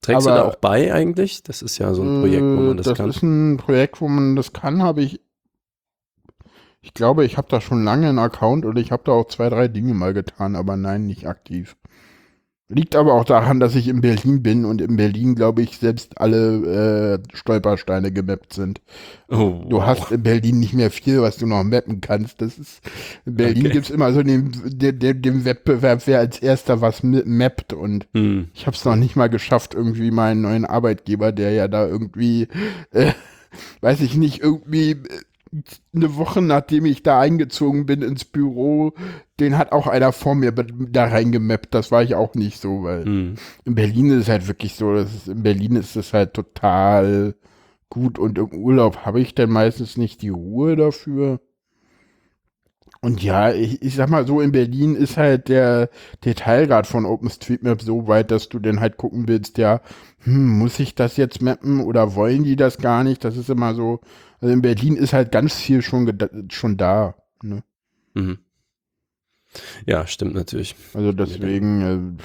[0.00, 1.42] Trägst aber, du da auch bei eigentlich?
[1.42, 3.06] Das ist ja so ein Projekt, wo man das, das kann.
[3.08, 5.20] Das ist ein Projekt, wo man das kann, habe ich.
[6.80, 9.48] Ich glaube, ich habe da schon lange einen Account und ich habe da auch zwei,
[9.48, 11.76] drei Dinge mal getan, aber nein, nicht aktiv.
[12.74, 16.20] Liegt aber auch daran, dass ich in Berlin bin und in Berlin, glaube ich, selbst
[16.20, 18.80] alle äh, Stolpersteine gemappt sind.
[19.28, 19.86] Oh, du wow.
[19.86, 22.42] hast in Berlin nicht mehr viel, was du noch mappen kannst.
[22.42, 22.82] Das ist,
[23.26, 23.74] in Berlin okay.
[23.74, 27.72] gibt es immer so den, den, den, Wettbewerb, wer als erster was mappt.
[27.72, 28.48] Und hm.
[28.54, 32.48] ich habe es noch nicht mal geschafft, irgendwie meinen neuen Arbeitgeber, der ja da irgendwie,
[32.90, 33.12] äh,
[33.82, 34.98] weiß ich nicht, irgendwie äh,
[35.94, 38.92] eine Woche nachdem ich da eingezogen bin ins Büro,
[39.38, 41.74] den hat auch einer vor mir da reingemappt.
[41.74, 43.34] Das war ich auch nicht so, weil mhm.
[43.64, 47.34] in Berlin ist es halt wirklich so, ist, in Berlin ist es halt total
[47.90, 51.40] gut und im Urlaub habe ich dann meistens nicht die Ruhe dafür.
[53.00, 55.90] Und ja, ich, ich sag mal so, in Berlin ist halt der
[56.24, 59.82] Detailgrad von OpenStreetMap so weit, dass du dann halt gucken willst, ja,
[60.20, 63.22] hm, muss ich das jetzt mappen oder wollen die das gar nicht?
[63.22, 64.00] Das ist immer so,
[64.44, 66.18] also in Berlin ist halt ganz viel schon,
[66.50, 67.14] schon da.
[67.42, 67.64] Ne?
[68.12, 68.40] Mhm.
[69.86, 70.76] Ja, stimmt natürlich.
[70.92, 72.22] Also deswegen, äh,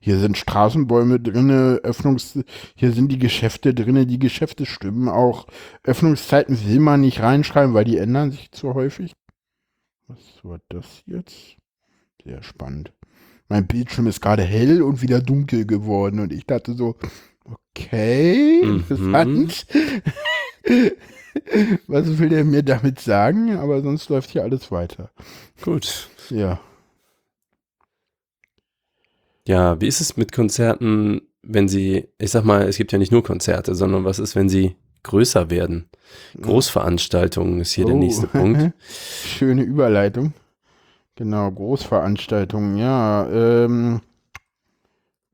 [0.00, 2.40] hier sind Straßenbäume drinne, Öffnungs,
[2.74, 5.46] hier sind die Geschäfte drinne, die Geschäfte stimmen auch.
[5.84, 9.12] Öffnungszeiten will man nicht reinschreiben, weil die ändern sich zu häufig.
[10.08, 11.56] Was war das jetzt?
[12.24, 12.92] Sehr spannend.
[13.48, 16.96] Mein Bildschirm ist gerade hell und wieder dunkel geworden und ich dachte so,
[17.44, 19.48] okay, mhm.
[21.86, 23.56] Was will der mir damit sagen?
[23.56, 25.10] Aber sonst läuft hier alles weiter.
[25.62, 26.08] Gut.
[26.30, 26.60] Ja.
[29.46, 33.12] Ja, wie ist es mit Konzerten, wenn sie, ich sag mal, es gibt ja nicht
[33.12, 35.90] nur Konzerte, sondern was ist, wenn sie größer werden?
[36.40, 37.88] Großveranstaltungen ist hier oh.
[37.88, 38.72] der nächste Punkt.
[39.26, 40.32] Schöne Überleitung.
[41.16, 43.28] Genau, Großveranstaltungen, ja.
[43.30, 44.00] Ähm,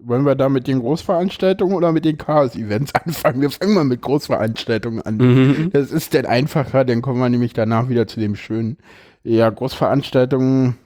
[0.02, 3.40] wollen wir da mit den Großveranstaltungen oder mit den Chaos-Events anfangen?
[3.40, 5.16] Wir fangen mal mit Großveranstaltungen an.
[5.16, 5.70] Mhm.
[5.72, 8.78] Das ist denn einfacher, dann kommen wir nämlich danach wieder zu dem schönen.
[9.22, 10.76] Ja, Großveranstaltungen,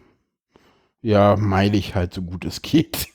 [1.02, 3.08] ja, meile ich halt so gut es geht.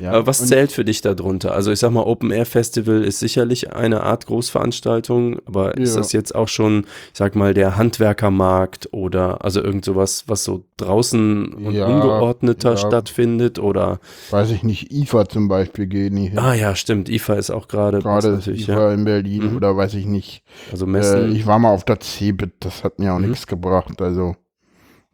[0.00, 1.54] Ja, Aber was zählt für dich darunter?
[1.54, 5.82] Also ich sag mal, Open Air Festival ist sicherlich eine Art Großveranstaltung, aber ja.
[5.82, 10.44] ist das jetzt auch schon, ich sag mal, der Handwerkermarkt oder also irgend sowas, was
[10.44, 14.00] so draußen und ja, ungeordneter stattfindet oder?
[14.30, 16.38] Weiß ich nicht, IFA zum Beispiel gehen die hin.
[16.38, 17.98] Ah ja, stimmt, IFA ist auch gerade.
[17.98, 19.56] Gerade IFA in Berlin mhm.
[19.56, 20.42] oder weiß ich nicht.
[20.72, 21.32] Also Messen.
[21.32, 23.28] Äh, ich war mal auf der CeBIT, das hat mir auch mhm.
[23.28, 24.36] nichts gebracht, also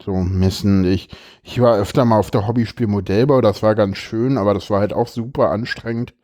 [0.02, 0.84] so messen.
[0.84, 1.08] Ich,
[1.42, 4.80] ich war öfter mal auf der Hobbyspiel Modellbau, das war ganz schön, aber das war
[4.80, 6.14] halt auch super anstrengend.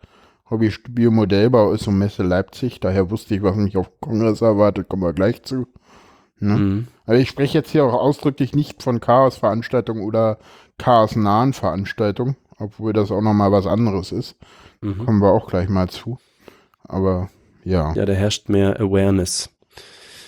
[0.50, 5.02] Hobbyspiel Modellbau ist so Messe Leipzig, daher wusste ich, was mich auf Kongress erwartet, kommen
[5.02, 5.66] wir gleich zu.
[6.38, 6.56] Ne?
[6.58, 6.88] Mhm.
[7.06, 10.38] Also ich spreche jetzt hier auch ausdrücklich nicht von Chaos-Veranstaltungen oder
[10.78, 14.36] chaosnahen Veranstaltungen, obwohl das auch nochmal was anderes ist.
[14.80, 14.98] Mhm.
[14.98, 16.18] Kommen wir auch gleich mal zu.
[16.84, 17.30] Aber
[17.64, 17.92] ja.
[17.94, 19.50] Ja, da herrscht mehr Awareness.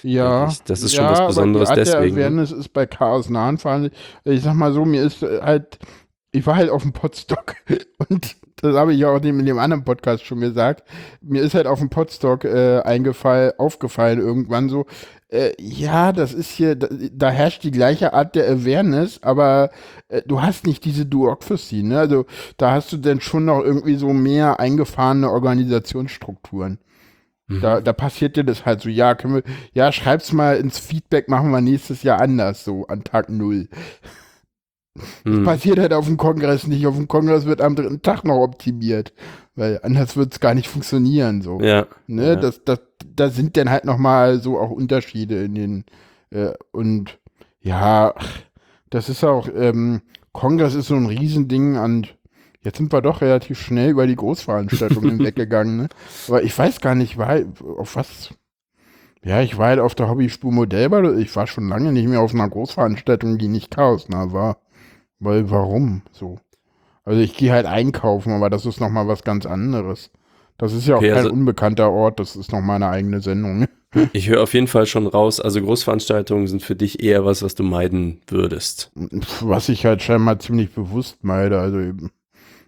[0.05, 0.53] Ja.
[0.67, 2.17] Das ist schon ja, was Besonderes aber die Art deswegen.
[2.17, 2.37] Der ne?
[2.43, 4.05] Awareness ist bei chaosnahen Veranstaltungen.
[4.25, 5.79] Ich sag mal so, mir ist halt,
[6.31, 7.57] ich war halt auf dem Podstock
[8.09, 10.85] und das habe ich auch in dem anderen Podcast schon gesagt.
[11.23, 14.87] Mir ist halt auf dem Podstock äh, eingefallen, aufgefallen irgendwann so,
[15.29, 19.71] äh, ja, das ist hier, da, da, herrscht die gleiche Art der Awareness, aber
[20.09, 21.99] äh, du hast nicht diese Duocracy, ne?
[21.99, 22.27] Also
[22.59, 26.79] da hast du denn schon noch irgendwie so mehr eingefahrene Organisationsstrukturen.
[27.47, 27.61] Mhm.
[27.61, 31.29] Da, da passiert dir das halt so, ja, können wir, ja, schreib's mal ins Feedback,
[31.29, 33.69] machen wir nächstes Jahr anders, so an Tag null.
[34.95, 35.45] Das mhm.
[35.45, 36.87] passiert halt auf dem Kongress nicht.
[36.87, 39.13] Auf dem Kongress wird am dritten Tag noch optimiert,
[39.57, 41.43] weil anders wird es gar nicht funktionieren.
[41.43, 41.61] So.
[41.61, 41.87] Ja.
[42.07, 42.29] Ne?
[42.29, 42.37] Ja.
[42.37, 45.85] Das, das, da sind dann halt nochmal so auch Unterschiede in den
[46.31, 47.19] äh, und
[47.61, 48.15] ja,
[48.91, 50.03] das ist auch, ähm,
[50.33, 52.17] Kongress ist so ein Riesending und
[52.65, 55.77] jetzt sind wir doch relativ schnell über die Großveranstaltungen weggegangen.
[55.77, 55.89] Ne?
[56.29, 57.41] Aber ich weiß gar nicht, war,
[57.77, 58.35] auf was.
[59.23, 61.19] Ja, ich war halt auf der Hobbyspur Modellball.
[61.19, 64.59] Ich war schon lange nicht mehr auf einer Großveranstaltung, die nicht chaosnah war.
[65.19, 66.39] Weil warum so?
[67.05, 70.11] Also ich gehe halt einkaufen, aber das ist nochmal was ganz anderes.
[70.57, 73.67] Das ist ja auch okay, kein also unbekannter Ort, das ist noch meine eigene Sendung.
[74.13, 77.55] Ich höre auf jeden Fall schon raus, also Großveranstaltungen sind für dich eher was, was
[77.55, 78.91] du meiden würdest.
[79.41, 82.11] Was ich halt scheinbar ziemlich bewusst meide, also eben.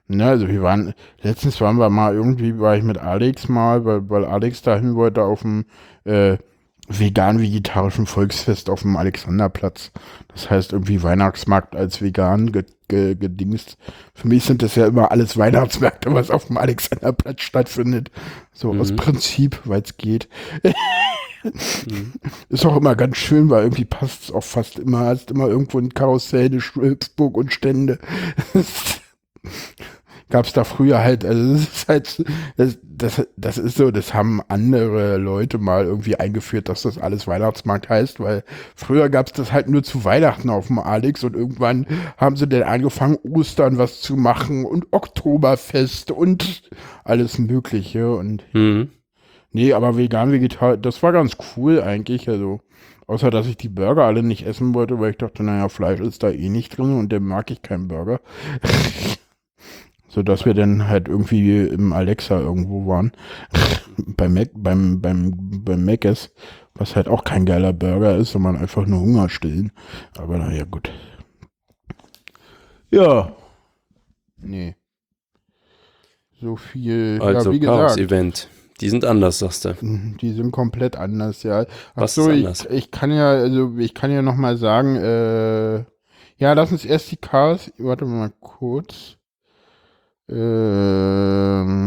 [0.09, 4.09] Ne, also wir waren, letztens waren wir mal irgendwie, war ich mit Alex mal, weil,
[4.09, 5.64] weil Alex dahin wollte auf dem
[6.05, 6.38] äh,
[6.88, 9.90] vegan-vegetarischen Volksfest auf dem Alexanderplatz.
[10.29, 12.53] Das heißt irgendwie Weihnachtsmarkt als vegan
[12.88, 13.77] gedingst.
[14.14, 18.11] Für mich sind das ja immer alles Weihnachtsmärkte, was auf dem Alexanderplatz stattfindet.
[18.53, 18.81] So mhm.
[18.81, 20.29] aus Prinzip, weil es geht.
[21.42, 22.12] mhm.
[22.49, 25.01] Ist auch immer ganz schön, weil irgendwie passt es auch fast immer.
[25.01, 27.99] Hast immer irgendwo ein Karussell, eine Schwibsburg und Stände.
[30.29, 32.25] gab es da früher halt, also das ist halt,
[32.57, 37.27] das, das, das ist so, das haben andere Leute mal irgendwie eingeführt, dass das alles
[37.27, 38.43] Weihnachtsmarkt heißt, weil
[38.75, 41.87] früher gab es das halt nur zu Weihnachten auf dem Alex und irgendwann
[42.17, 46.69] haben sie dann angefangen, Ostern was zu machen und Oktoberfest und
[47.05, 48.91] alles Mögliche und mhm.
[49.53, 52.61] nee, aber vegan, vegetarisch, das war ganz cool eigentlich, also
[53.09, 56.25] Außer, dass ich die Burger alle nicht essen wollte, weil ich dachte, naja, Fleisch ist
[56.25, 58.21] da eh nicht drin und der mag ich keinen Burger.
[60.09, 63.12] so dass wir dann halt irgendwie im Alexa irgendwo waren.
[63.97, 66.31] beim Mac, beim, beim, beim Mc's,
[66.75, 69.73] was halt auch kein geiler Burger ist, sondern einfach nur Hunger stillen.
[70.16, 70.90] Aber naja, gut.
[72.90, 73.33] Ja.
[74.38, 74.77] Nee.
[76.40, 77.19] So viel.
[77.21, 78.49] Also, ja, wie gesagt, Event.
[78.81, 79.75] Die sind anders, sagst du.
[79.81, 81.62] Mhm, die sind komplett anders, ja.
[81.95, 82.66] Ach Was so, ist anders?
[82.66, 85.77] Ich, ich, kann ja, also ich kann ja noch mal sagen, äh,
[86.38, 89.15] ja, lass uns erst die Chaos, warte mal kurz.
[90.29, 91.87] Ähm,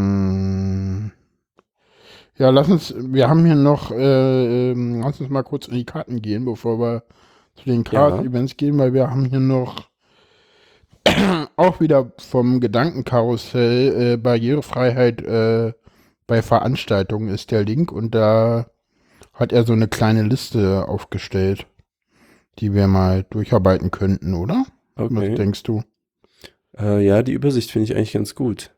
[2.38, 5.86] ja, lass uns, wir haben hier noch, äh, ähm, lass uns mal kurz in die
[5.86, 7.04] Karten gehen, bevor wir
[7.56, 8.58] zu den Card-Events ja.
[8.58, 9.89] gehen, weil wir haben hier noch
[11.58, 15.73] auch wieder vom Gedankenkarussell äh, Barrierefreiheit äh,
[16.28, 18.67] bei Veranstaltungen ist der Link und da
[19.34, 21.65] hat er so eine kleine Liste aufgestellt,
[22.60, 24.65] die wir mal durcharbeiten könnten, oder?
[24.95, 25.32] Okay.
[25.32, 25.84] Was denkst du?
[26.79, 28.71] Äh, ja, die Übersicht finde ich eigentlich ganz gut.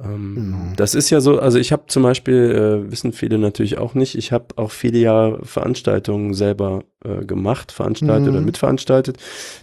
[0.00, 0.72] Ähm, genau.
[0.76, 4.14] Das ist ja so, also ich habe zum Beispiel, äh, wissen viele natürlich auch nicht,
[4.14, 8.34] ich habe auch viele Jahre Veranstaltungen selber äh, gemacht, veranstaltet mhm.
[8.34, 9.16] oder mitveranstaltet.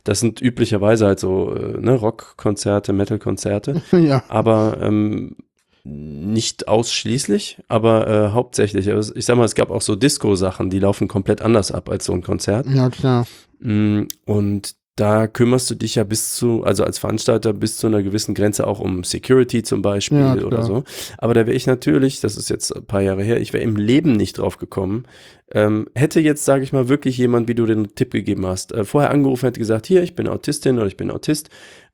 [0.04, 3.82] Das sind üblicherweise halt so äh, ne, Rockkonzerte, Metalkonzerte.
[3.92, 4.24] ja.
[4.28, 5.38] Aber ähm,
[5.86, 8.92] nicht ausschließlich, aber äh, hauptsächlich.
[8.92, 12.06] Also ich sag mal, es gab auch so Disco-Sachen, die laufen komplett anders ab als
[12.06, 12.66] so ein Konzert.
[12.68, 13.28] Ja, klar.
[13.60, 18.02] Mm, und da kümmerst du dich ja bis zu, also als Veranstalter bis zu einer
[18.02, 20.84] gewissen Grenze auch um Security zum Beispiel ja, oder so.
[21.18, 23.76] Aber da wäre ich natürlich, das ist jetzt ein paar Jahre her, ich wäre im
[23.76, 25.04] Leben nicht drauf gekommen.
[25.52, 28.86] Ähm, hätte jetzt, sage ich mal, wirklich jemand, wie du den Tipp gegeben hast, äh,
[28.86, 31.50] vorher angerufen, hätte gesagt, hier, ich bin Autistin oder ich bin Autist,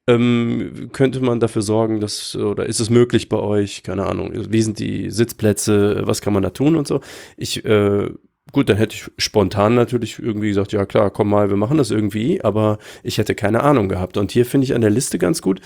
[0.08, 4.62] ähm, könnte man dafür sorgen, dass, oder ist es möglich bei euch, keine Ahnung, wie
[4.62, 7.02] sind die Sitzplätze, was kann man da tun und so.
[7.36, 8.10] Ich äh,
[8.52, 11.90] Gut, dann hätte ich spontan natürlich irgendwie gesagt, ja klar, komm mal, wir machen das
[11.90, 14.18] irgendwie, aber ich hätte keine Ahnung gehabt.
[14.18, 15.62] Und hier finde ich an der Liste ganz gut,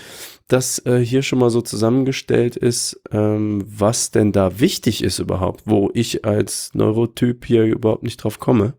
[0.46, 5.62] dass äh, hier schon mal so zusammengestellt ist, ähm, was denn da wichtig ist überhaupt,
[5.64, 8.74] wo ich als Neurotyp hier überhaupt nicht drauf komme.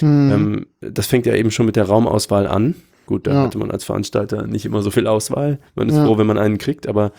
[0.00, 0.32] Hm.
[0.32, 2.74] Ähm, das fängt ja eben schon mit der Raumauswahl an.
[3.06, 3.42] Gut, da ja.
[3.42, 5.60] hatte man als Veranstalter nicht immer so viel Auswahl.
[5.74, 6.04] Man ist ja.
[6.04, 7.12] froh, wenn man einen kriegt, aber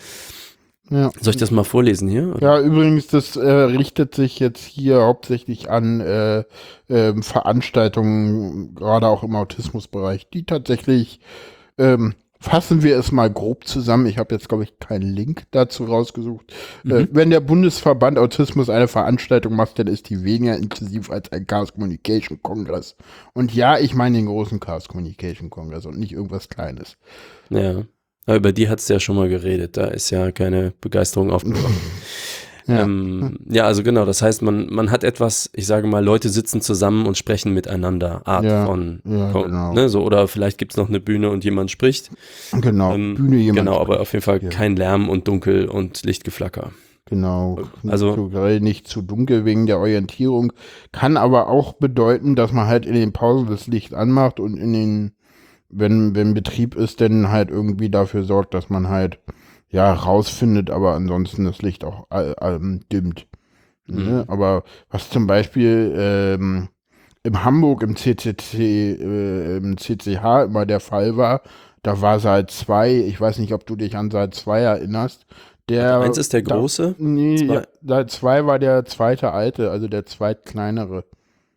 [0.90, 1.10] Ja.
[1.20, 2.34] Soll ich das mal vorlesen hier?
[2.40, 6.44] Ja, übrigens, das äh, richtet sich jetzt hier hauptsächlich an äh,
[6.88, 11.20] ähm, Veranstaltungen, gerade auch im Autismusbereich, die tatsächlich,
[11.78, 15.84] ähm, fassen wir es mal grob zusammen, ich habe jetzt, glaube ich, keinen Link dazu
[15.84, 16.52] rausgesucht.
[16.84, 21.46] Äh, wenn der Bundesverband Autismus eine Veranstaltung macht, dann ist die weniger intensiv als ein
[21.46, 22.96] Chaos Communication Kongress.
[23.32, 26.96] Und ja, ich meine den großen Chaos Communication Kongress und nicht irgendwas Kleines.
[27.48, 27.84] Ja.
[28.26, 29.76] Aber über die hat es ja schon mal geredet.
[29.76, 31.76] Da ist ja keine Begeisterung aufgekommen.
[32.68, 32.82] Ja.
[32.84, 34.04] Ähm, ja, also genau.
[34.04, 38.22] Das heißt, man, man hat etwas, ich sage mal, Leute sitzen zusammen und sprechen miteinander.
[38.24, 39.72] Art Ja, von, ja, genau.
[39.72, 42.10] ne, so, oder vielleicht gibt es noch eine Bühne und jemand spricht.
[42.52, 43.58] Genau, Ähm, Bühne jemand.
[43.66, 46.70] Genau, aber auf jeden Fall kein Lärm und Dunkel und Lichtgeflacker.
[47.06, 47.58] Genau,
[47.88, 50.52] Also- nicht zu nicht zu dunkel wegen der Orientierung.
[50.92, 54.72] Kann aber auch bedeuten, dass man halt in den Pausen das Licht anmacht und in
[54.72, 55.12] den,
[55.72, 59.18] wenn, wenn Betrieb ist, dann halt irgendwie dafür sorgt, dass man halt
[59.68, 63.26] ja rausfindet, aber ansonsten das Licht auch äh, ähm, dimmt.
[63.86, 64.24] Ne?
[64.28, 66.68] Aber was zum Beispiel ähm,
[67.24, 71.42] in Hamburg im CCC, äh, im CCH immer der Fall war,
[71.82, 75.26] da war Saal 2, ich weiß nicht, ob du dich an Saal 2 erinnerst,
[75.68, 76.94] der Eins ist der da- große.
[76.98, 77.54] Nee, Zwei.
[77.54, 81.04] ja, Saal 2 war der zweite alte, also der zweitkleinere.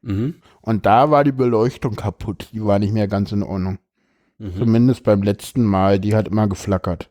[0.02, 0.36] Mhm.
[0.62, 3.78] Und da war die Beleuchtung kaputt, die war nicht mehr ganz in Ordnung.
[4.38, 4.56] Mhm.
[4.58, 7.10] Zumindest beim letzten Mal, die hat immer geflackert.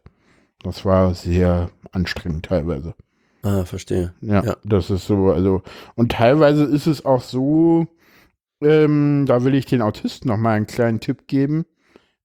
[0.62, 2.94] Das war sehr anstrengend teilweise.
[3.42, 4.14] Ah, verstehe.
[4.20, 4.56] Ja, Ja.
[4.64, 5.62] das ist so, also,
[5.94, 7.87] und teilweise ist es auch so,
[8.62, 11.66] ähm, da will ich den Autisten noch mal einen kleinen Tipp geben.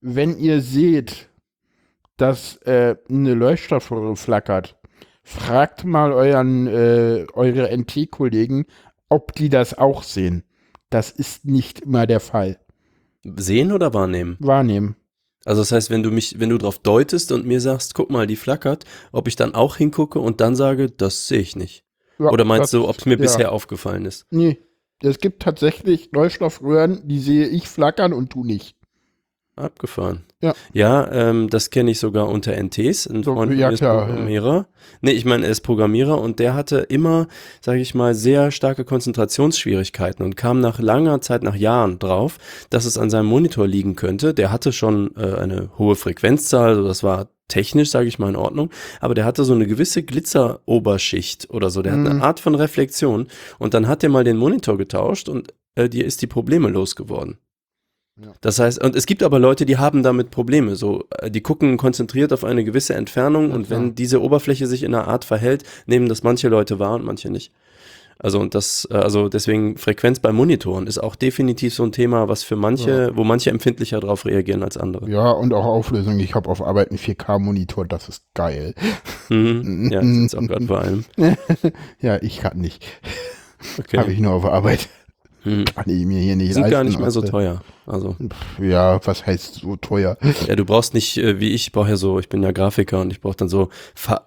[0.01, 1.27] Wenn ihr seht,
[2.17, 4.77] dass äh, eine Leuchtstoffröhre flackert,
[5.23, 8.65] fragt mal euren, äh, eure NT-Kollegen,
[9.09, 10.43] ob die das auch sehen.
[10.89, 12.59] Das ist nicht immer der Fall.
[13.37, 14.37] Sehen oder wahrnehmen?
[14.39, 14.95] Wahrnehmen.
[15.45, 18.27] Also das heißt, wenn du mich, wenn du drauf deutest und mir sagst, guck mal,
[18.27, 21.85] die flackert, ob ich dann auch hingucke und dann sage, das sehe ich nicht.
[22.19, 23.21] Ja, Oder meinst das- du, ob es mir ja.
[23.21, 24.25] bisher aufgefallen ist?
[24.31, 24.59] Nee.
[25.01, 28.75] Es gibt tatsächlich Leuchtstoffröhren, die sehe ich flackern und du nicht.
[29.59, 30.23] Abgefahren.
[30.41, 30.53] Ja.
[30.73, 33.07] Ja, ähm, das kenne ich sogar unter NTs.
[33.07, 34.05] Ein So, Freund ja, ist klar, ja.
[34.07, 34.67] Programmierer.
[35.01, 37.27] Nee, ich meine, er ist Programmierer und der hatte immer,
[37.61, 42.37] sage ich mal, sehr starke Konzentrationsschwierigkeiten und kam nach langer Zeit, nach Jahren drauf,
[42.69, 44.33] dass es an seinem Monitor liegen könnte.
[44.33, 48.35] Der hatte schon äh, eine hohe Frequenzzahl, also das war technisch, sage ich mal, in
[48.35, 48.69] Ordnung,
[49.01, 51.81] aber der hatte so eine gewisse Glitzeroberschicht oder so.
[51.81, 52.07] Der hat Mhm.
[52.07, 56.05] eine Art von Reflexion und dann hat er mal den Monitor getauscht und äh, dir
[56.05, 57.37] ist die Probleme losgeworden.
[58.41, 60.75] Das heißt, und es gibt aber Leute, die haben damit Probleme.
[60.75, 64.84] So, äh, die gucken konzentriert auf eine gewisse Entfernung Ja, und wenn diese Oberfläche sich
[64.84, 67.51] in einer Art verhält, nehmen das manche Leute wahr und manche nicht.
[68.21, 72.27] Also und das, äh, also deswegen Frequenz bei Monitoren ist auch definitiv so ein Thema,
[72.27, 75.10] was für manche, wo manche empfindlicher darauf reagieren als andere.
[75.10, 76.19] Ja, und auch Auflösung.
[76.19, 78.75] Ich habe auf Arbeit einen 4K-Monitor, das ist geil.
[79.29, 79.89] Mhm.
[79.89, 81.05] Ja, das ist auch gerade vor allem.
[82.01, 82.86] Ja, ich kann nicht.
[83.93, 84.12] Habe Okay.
[84.13, 84.89] ich nur auf Arbeit.
[85.43, 85.65] Mhm.
[85.65, 87.62] Kann ich mir hier nicht Die sind gar nicht mehr so teuer.
[87.86, 88.15] Also
[88.62, 90.17] Ja, was heißt so teuer?
[90.47, 93.02] Ja, du brauchst nicht, äh, wie ich, ich brauche ja so, ich bin ja Grafiker
[93.02, 93.69] und ich brauche dann so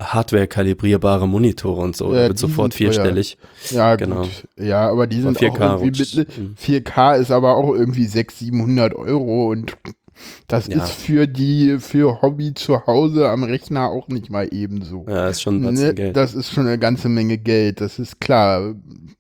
[0.01, 2.13] Hardware-kalibrierbare Monitore und so.
[2.15, 2.93] Ja, wird sofort sind teuer.
[2.93, 3.39] vierstellig.
[3.71, 4.23] Ja, Genau.
[4.23, 4.31] gut.
[4.59, 6.17] Ja, aber die sind 4K auch irgendwie rutscht.
[6.17, 6.55] mittel, Mhm.
[6.57, 9.77] 4K ist aber auch irgendwie 600, 700 Euro und
[10.49, 10.83] das Ja.
[10.85, 15.05] ist für die, für Hobby zu Hause am Rechner auch nicht mal ebenso.
[15.09, 16.17] Ja, ist schon ein Ne, Geld.
[16.17, 18.75] das ist schon eine ganze Menge Geld, das ist klar.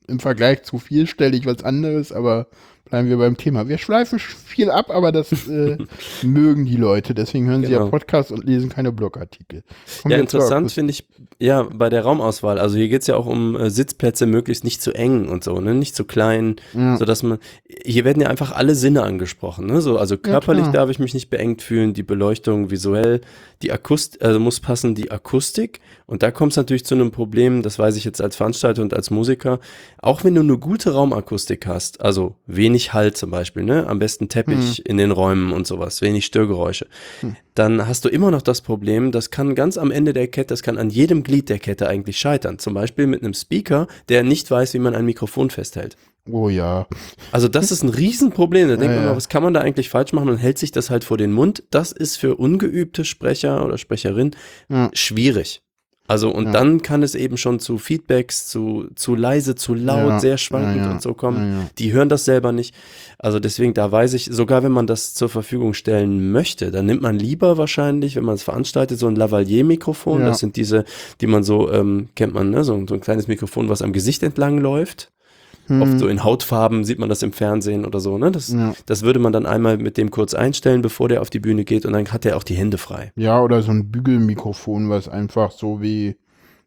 [0.08, 2.48] Im Vergleich zu vielstellig was anderes, aber
[2.92, 3.68] bleiben wir beim Thema.
[3.68, 5.78] Wir schleifen sch- viel ab, aber das äh,
[6.22, 7.14] mögen die Leute.
[7.14, 7.90] Deswegen hören sie ja Genau.
[7.90, 9.64] Podcasts und lesen keine Blogartikel.
[10.02, 11.06] Kommen Ja, interessant finde ich,
[11.38, 12.58] ja, bei der Raumauswahl.
[12.58, 15.74] Also hier geht's ja auch um äh, Sitzplätze möglichst nicht zu eng und so, ne?
[15.74, 16.98] Nicht zu klein, Ja.
[16.98, 17.38] sodass man,
[17.82, 19.80] hier werden ja einfach alle Sinne angesprochen, ne?
[19.80, 20.74] So, also körperlich klar.
[20.74, 23.22] darf ich mich nicht beengt fühlen, die Beleuchtung visuell,
[23.62, 25.80] die Akustik, also muss passen die Akustik.
[26.04, 28.92] Und da kommt es natürlich zu einem Problem, das weiß ich jetzt als Veranstalter und
[28.92, 29.60] als Musiker,
[29.96, 33.86] auch wenn du eine gute Raumakustik hast, also wenig Halt zum Beispiel, ne?
[33.86, 36.86] Am besten Teppich in den Räumen und sowas, wenig Störgeräusche,
[37.54, 40.62] dann hast du immer noch das Problem, das kann ganz am Ende der Kette, das
[40.62, 42.58] kann an jedem Glied der Kette eigentlich scheitern.
[42.58, 45.96] Zum Beispiel mit einem Speaker, der nicht weiß, wie man ein Mikrofon festhält.
[46.30, 46.86] Oh ja.
[47.32, 48.68] Also das ist ein Riesenproblem.
[48.68, 50.26] Da denkt Ja, man mal, was kann man da eigentlich falsch machen?
[50.26, 51.64] Man hält sich das halt vor den Mund.
[51.70, 54.30] Das ist für ungeübte Sprecher oder Sprecherin
[54.68, 54.88] Ja.
[54.92, 55.62] schwierig.
[56.08, 56.52] Also und Ja.
[56.52, 60.78] dann kann es eben schon zu Feedbacks, zu, zu leise, zu laut, Ja, sehr schwankend
[60.84, 61.70] ja, und so kommen.
[61.78, 62.74] Die hören das selber nicht.
[63.18, 67.02] Also deswegen, da weiß ich, sogar wenn man das zur Verfügung stellen möchte, dann nimmt
[67.02, 70.20] man lieber wahrscheinlich, wenn man es veranstaltet, so ein Lavalier-Mikrofon.
[70.24, 70.84] Das sind diese,
[71.20, 72.64] die man so, ähm, kennt man, ne?
[72.64, 75.12] so, so ein kleines Mikrofon, was am Gesicht entlang läuft.
[75.80, 78.18] Oft so in Hautfarben sieht man das im Fernsehen oder so.
[78.18, 78.30] Ne?
[78.30, 78.58] Das, Hm.
[78.58, 78.74] Ja.
[78.86, 81.86] das würde man dann einmal mit dem kurz einstellen, bevor der auf die Bühne geht
[81.86, 83.12] und dann hat er auch die Hände frei.
[83.16, 86.16] Ja, oder so ein Bügelmikrofon, was einfach so wie,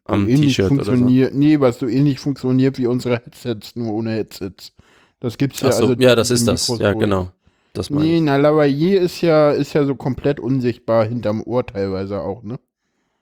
[0.06, 0.92] am T-Shirt oder so.
[0.92, 4.72] funktioniert, nee, was so ähnlich funktioniert wie unsere Headsets, nur ohne Headsets.
[5.20, 5.68] Das gibt's ja.
[5.68, 6.68] Ach so, also ja, das ist das.
[6.78, 7.30] Ja, genau.
[7.72, 12.20] Das meine Nee, na, Lavalier ist ja, ist ja so komplett unsichtbar hinterm Ohr teilweise
[12.20, 12.58] auch, ne?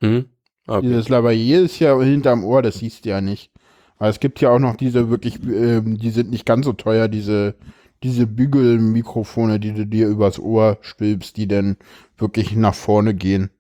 [0.01, 0.27] Mhm.
[0.67, 0.87] Okay.
[0.87, 3.51] Dieses Lavalier ist ja hinterm Ohr, das siehst du ja nicht.
[3.99, 7.09] Aber es gibt ja auch noch diese wirklich, ähm, die sind nicht ganz so teuer,
[7.09, 7.55] diese,
[8.03, 11.77] diese Bügelmikrofone, die du dir übers Ohr stülpst, die dann
[12.19, 13.51] wirklich nach vorne gehen.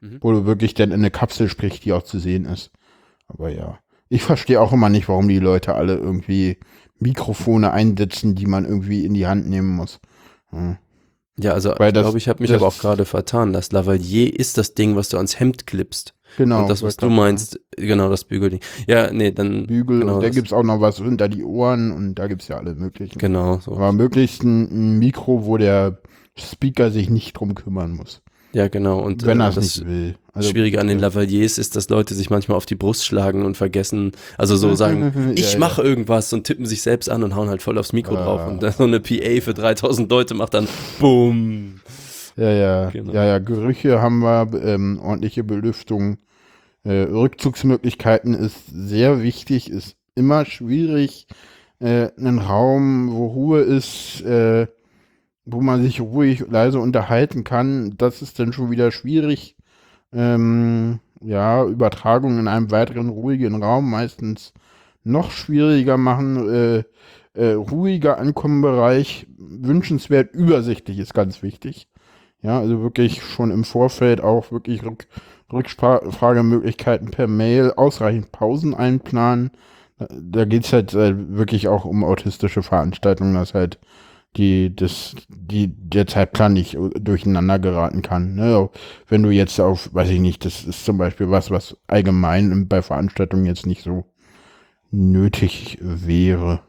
[0.00, 0.18] Mhm.
[0.20, 2.70] Wo du wirklich dann in eine Kapsel sprichst, die auch zu sehen ist.
[3.28, 3.78] Aber ja.
[4.08, 6.58] Ich verstehe auch immer nicht, warum die Leute alle irgendwie
[6.98, 10.00] Mikrofone einsetzen, die man irgendwie in die Hand nehmen muss.
[10.50, 10.76] Hm.
[11.38, 13.52] Ja, also Weil ich glaube, ich habe mich aber auch gerade vertan.
[13.52, 16.14] Das Lavalier ist das Ding, was du ans Hemd klippst.
[16.36, 16.62] Genau.
[16.62, 18.60] und das, was du meinst, genau, das Bügelding.
[18.86, 19.66] Ja, nee, dann.
[19.66, 22.48] Bügel genau, und da das- gibt's auch noch was hinter die Ohren und da gibt's
[22.48, 23.18] ja alle möglichen.
[23.18, 23.72] Genau, so.
[23.72, 25.98] Aber möglichst ein, Mikro, wo der
[26.38, 28.22] Speaker sich nicht drum kümmern muss.
[28.52, 28.98] Ja, genau.
[29.00, 30.16] Und wenn äh, er es das nicht will.
[30.32, 33.56] Also, Schwierige an den Lavaliers ist, dass Leute sich manchmal auf die Brust schlagen und
[33.56, 35.58] vergessen, also so sagen, Ja, ich ja.
[35.60, 38.24] mache irgendwas und tippen sich selbst an und hauen halt voll aufs Mikro Ah.
[38.24, 38.48] drauf.
[38.48, 40.66] Und dann so eine PA für 3000 Leute macht dann
[40.98, 41.80] BUM.
[42.40, 43.12] Ja, ja, Genau.
[43.12, 46.16] ja, ja, Gerüche haben wir, ähm, ordentliche Belüftung.
[46.84, 51.26] Äh, Rückzugsmöglichkeiten ist sehr wichtig, ist immer schwierig.
[51.80, 54.68] Äh, einen Raum, wo Ruhe ist, äh,
[55.44, 59.54] wo man sich ruhig leise unterhalten kann, das ist dann schon wieder schwierig.
[60.12, 64.54] Ähm, ja, Übertragung in einem weiteren ruhigen Raum meistens
[65.04, 66.48] noch schwieriger machen.
[66.48, 66.84] Äh,
[67.34, 71.86] äh, ruhiger Ankommenbereich, wünschenswert übersichtlich ist ganz wichtig.
[72.42, 75.06] Ja, also wirklich schon im Vorfeld auch wirklich Rück
[75.52, 79.50] Rückfragemöglichkeiten per Mail, ausreichend Pausen einplanen.
[79.98, 83.78] Da, geht es halt äh, wirklich auch um autistische Veranstaltungen, dass halt
[84.36, 88.34] die, das, die, der Zeitplan nicht durcheinander geraten kann.
[88.34, 88.70] Ne?
[89.08, 92.80] Wenn du jetzt auf, weiß ich nicht, das ist zum Beispiel was, was allgemein bei
[92.80, 94.04] Veranstaltungen jetzt nicht so
[94.90, 96.60] nötig wäre.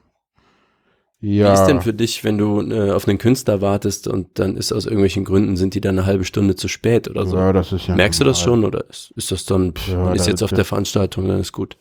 [1.24, 1.50] Ja.
[1.50, 4.72] Wie ist denn für dich, wenn du äh, auf einen Künstler wartest und dann ist
[4.72, 7.36] aus irgendwelchen Gründen, sind die dann eine halbe Stunde zu spät oder so?
[7.38, 8.62] ja, das ist ja Merkst du das normal.
[8.62, 11.28] schon oder ist, ist das dann, pff, Ja, man ist da- jetzt auf der Veranstaltung,
[11.28, 11.78] dann ist gut.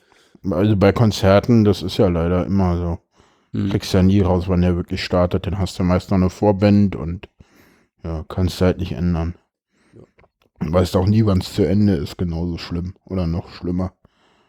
[0.50, 2.98] Also bei Konzerten, das ist ja leider immer so.
[3.58, 3.70] Hm.
[3.70, 5.46] Kriegst ja nie raus, wann der wirklich startet.
[5.46, 7.28] Dann hast du meist noch eine Vorband und
[8.04, 9.34] ja, kannst halt nicht ändern.
[10.60, 13.92] Weißt auch nie, wann es zu Ende ist, genauso schlimm oder noch schlimmer.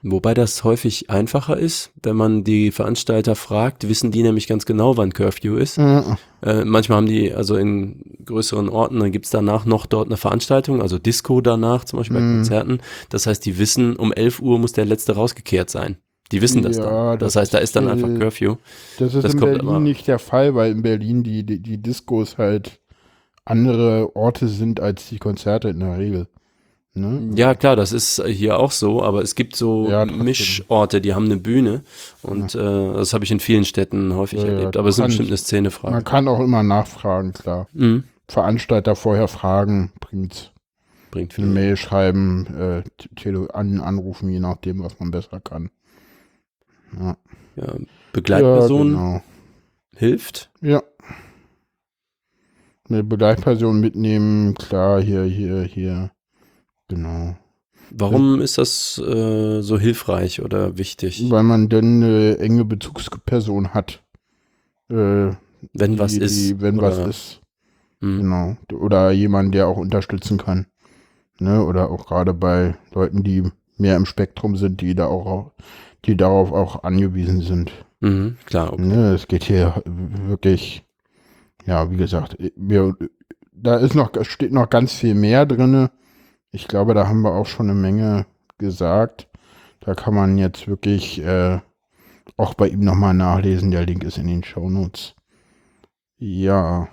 [0.03, 4.97] Wobei das häufig einfacher ist, wenn man die Veranstalter fragt, wissen die nämlich ganz genau,
[4.97, 5.77] wann Curfew ist.
[5.77, 10.17] Ja, Äh, manchmal haben die, also in größeren Orten, dann gibt's danach noch dort eine
[10.17, 12.35] Veranstaltung, also Disco danach, zum Beispiel bei Mhm.
[12.37, 12.79] Konzerten.
[13.09, 15.97] Das heißt, die wissen, um 11 Uhr muss der letzte rausgekehrt sein.
[16.31, 17.19] Die wissen das Ja, dann.
[17.19, 18.55] Das, das heißt, da ist dann einfach Curfew.
[18.97, 21.77] Das ist Das in Berlin immer- nicht der Fall, weil in Berlin die, die, die
[21.79, 22.79] Diskos halt
[23.45, 26.27] andere Orte sind als die Konzerte in der Regel.
[26.93, 27.31] Ne?
[27.35, 30.03] Ja, klar, das ist hier auch so, aber es gibt so Ja.
[30.05, 31.83] Mischorte, die haben eine Bühne
[32.21, 32.59] und äh,
[32.93, 34.75] das habe ich in vielen Städten häufig Ja, ja, erlebt.
[34.77, 35.93] Aber es ist bestimmt eine Szenefrage.
[35.93, 37.67] Man kann auch immer nachfragen, klar.
[37.71, 38.03] Mhm.
[38.27, 40.51] Veranstalter vorher fragen, bringt
[41.11, 41.53] Bringt eine viel.
[41.53, 42.83] Mail schreiben, äh,
[43.15, 45.69] Tele an, anrufen, je nachdem, was man besser kann.
[46.99, 47.15] Ja,
[47.55, 47.73] Ja,
[48.13, 49.23] Begleitperson Ja, genau.
[49.95, 50.49] hilft.
[50.61, 50.83] Ja.
[52.89, 56.11] Eine Begleitperson mitnehmen, klar, hier, hier, hier.
[56.91, 57.37] Genau.
[57.89, 61.29] Warum ist das äh, so hilfreich oder wichtig?
[61.29, 64.03] Weil man dann eine enge Bezugsperson hat.
[64.89, 65.31] Äh,
[65.73, 66.37] Wenn die, was ist.
[66.37, 67.41] Die, wenn oder, was ist.
[68.01, 68.17] Mhm.
[68.19, 68.57] Genau.
[68.73, 70.67] Oder jemand, der auch unterstützen kann.
[71.39, 71.63] Ne?
[71.65, 73.43] Oder auch gerade bei Leuten, die
[73.77, 75.51] mehr im Spektrum sind, die da auch,
[76.05, 77.71] die darauf auch angewiesen sind.
[78.01, 78.81] Mhm, klar, okay.
[78.81, 80.83] Ne, es geht hier wirklich,
[81.65, 82.95] ja, wie gesagt, wir,
[83.53, 85.91] da ist noch, steht noch ganz viel mehr drinne.
[86.51, 88.25] Ich glaube, da haben wir auch schon eine Menge
[88.57, 89.27] gesagt.
[89.79, 91.59] Da kann man jetzt wirklich äh,
[92.37, 93.71] auch bei ihm nochmal nachlesen.
[93.71, 95.15] Der Link ist in den Shownotes.
[96.17, 96.87] Ja.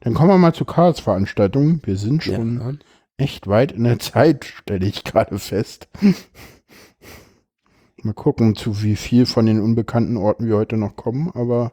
[0.00, 1.80] Dann kommen wir mal zur Chaos-Veranstaltung.
[1.84, 2.72] Wir sind schon Ja.
[3.16, 5.88] echt weit in der Zeit, stelle ich gerade fest.
[8.02, 11.72] mal gucken, zu wie viel von den unbekannten Orten wir heute noch kommen, aber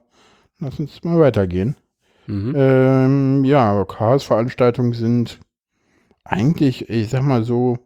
[0.60, 1.76] lass uns mal weitergehen.
[2.28, 2.54] Mhm.
[2.56, 5.39] Ähm, ja, Chaos-Veranstaltungen sind
[6.26, 7.80] eigentlich, ich sag mal so,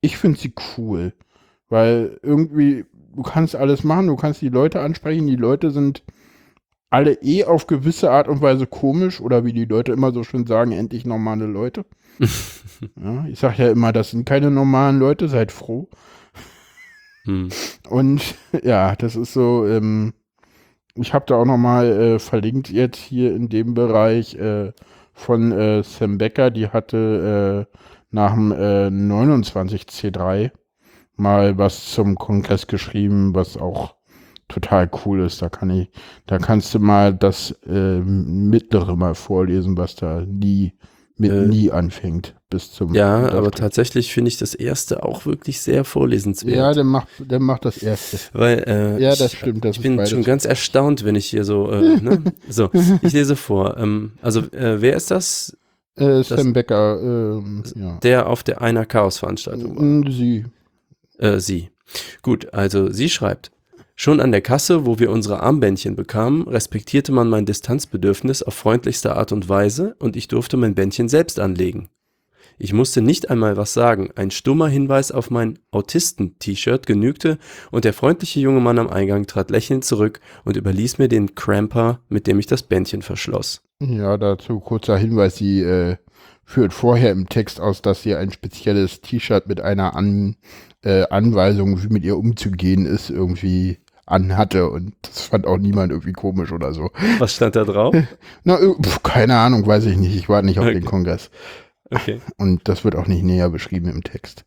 [0.00, 1.12] ich finde sie cool,
[1.68, 6.02] weil irgendwie, du kannst alles machen, du kannst die Leute ansprechen, die Leute sind
[6.90, 10.46] alle eh auf gewisse Art und Weise komisch oder wie die Leute immer so schön
[10.46, 11.84] sagen, endlich normale Leute.
[12.20, 15.88] ja, ich sag ja immer, das sind keine normalen Leute, seid froh.
[17.24, 17.48] Mhm.
[17.88, 20.14] Und ja, das ist so, ähm,
[20.94, 24.72] ich habe da auch nochmal äh, verlinkt jetzt hier in dem Bereich äh,
[25.14, 27.78] von äh, Sam Becker, die hatte äh,
[28.10, 30.50] nach dem äh, 29C3
[31.16, 33.94] mal was zum Kongress geschrieben, was auch
[34.48, 35.40] total cool ist.
[35.40, 35.90] Da kann ich,
[36.26, 40.74] da kannst du mal das äh, mittlere mal vorlesen, was da nie
[41.16, 43.60] mit Äh, nie anfängt bis zum Ja, aber Unterstrich.
[43.60, 46.56] tatsächlich finde ich das erste auch wirklich sehr vorlesenswert.
[46.56, 48.18] ja, der macht, der macht das erste.
[48.32, 50.10] Weil, äh, Ja, das ich, stimmt, das ich bin beides.
[50.10, 52.22] schon ganz erstaunt, wenn ich hier so, äh, ne?
[52.48, 52.70] so,
[53.02, 53.76] ich lese vor.
[53.78, 55.56] Ähm, also, äh, wer ist das?
[55.96, 57.98] Äh, Sam Becker, ähm, ja.
[58.02, 59.82] Der auf der einer Chaos-Veranstaltung war.
[59.84, 60.44] Mm, Sie.
[61.18, 61.70] Äh, sie.
[62.22, 63.52] Gut, also sie schreibt.
[63.96, 69.14] Schon an der Kasse, wo wir unsere Armbändchen bekamen, respektierte man mein Distanzbedürfnis auf freundlichste
[69.14, 71.88] Art und Weise und ich durfte mein Bändchen selbst anlegen.
[72.58, 77.38] Ich musste nicht einmal was sagen, ein stummer Hinweis auf mein Autisten-T-Shirt genügte
[77.70, 82.00] und der freundliche junge Mann am Eingang trat lächelnd zurück und überließ mir den Cramper,
[82.08, 83.62] mit dem ich das Bändchen verschloss.
[83.80, 85.96] Ja, dazu kurzer Hinweis, sie äh,
[86.44, 90.36] führt vorher im Text aus, dass sie ein spezielles T-Shirt mit einer An
[90.82, 96.12] äh, Anweisung, wie mit ihr umzugehen ist, irgendwie anhatte und das fand auch niemand irgendwie
[96.12, 96.90] komisch oder so.
[97.18, 97.94] Was stand da drauf?
[98.44, 100.74] Na, äh, pf, keine Ahnung, weiß ich nicht, ich war nicht auf Okay.
[100.74, 101.30] den Kongress
[101.90, 102.20] Okay.
[102.36, 104.44] und das wird auch nicht näher beschrieben im Text.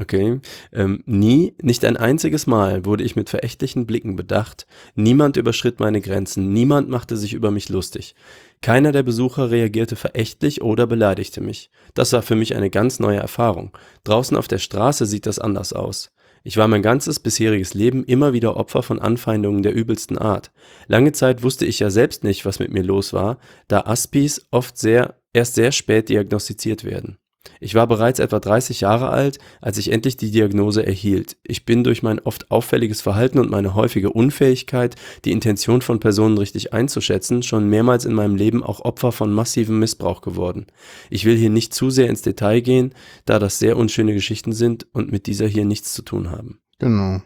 [0.00, 0.40] Okay.
[0.72, 4.66] Ähm, nie, nicht ein einziges Mal wurde ich mit verächtlichen Blicken bedacht.
[4.96, 6.52] Niemand überschritt meine Grenzen.
[6.52, 8.16] Niemand machte sich über mich lustig.
[8.60, 11.70] Keiner der Besucher reagierte verächtlich oder beleidigte mich.
[11.94, 13.70] Das war für mich eine ganz neue Erfahrung.
[14.02, 16.10] Draußen auf der Straße sieht das anders aus.
[16.46, 20.52] Ich war mein ganzes bisheriges Leben immer wieder Opfer von Anfeindungen der übelsten Art.
[20.86, 24.76] Lange Zeit wusste ich ja selbst nicht, was mit mir los war, da Aspis oft
[24.76, 27.16] sehr, erst sehr spät diagnostiziert werden.
[27.60, 31.36] Ich war bereits etwa 30 Jahre alt, als ich endlich die Diagnose erhielt.
[31.42, 36.38] Ich bin durch mein oft auffälliges Verhalten und meine häufige Unfähigkeit, die Intention von Personen
[36.38, 40.66] richtig einzuschätzen, schon mehrmals in meinem Leben auch Opfer von massivem Missbrauch geworden.
[41.10, 44.86] Ich will hier nicht zu sehr ins Detail gehen, da das sehr unschöne Geschichten sind
[44.92, 46.60] und mit dieser hier nichts zu tun haben.
[46.78, 47.22] Genau.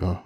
[0.00, 0.22] Ja.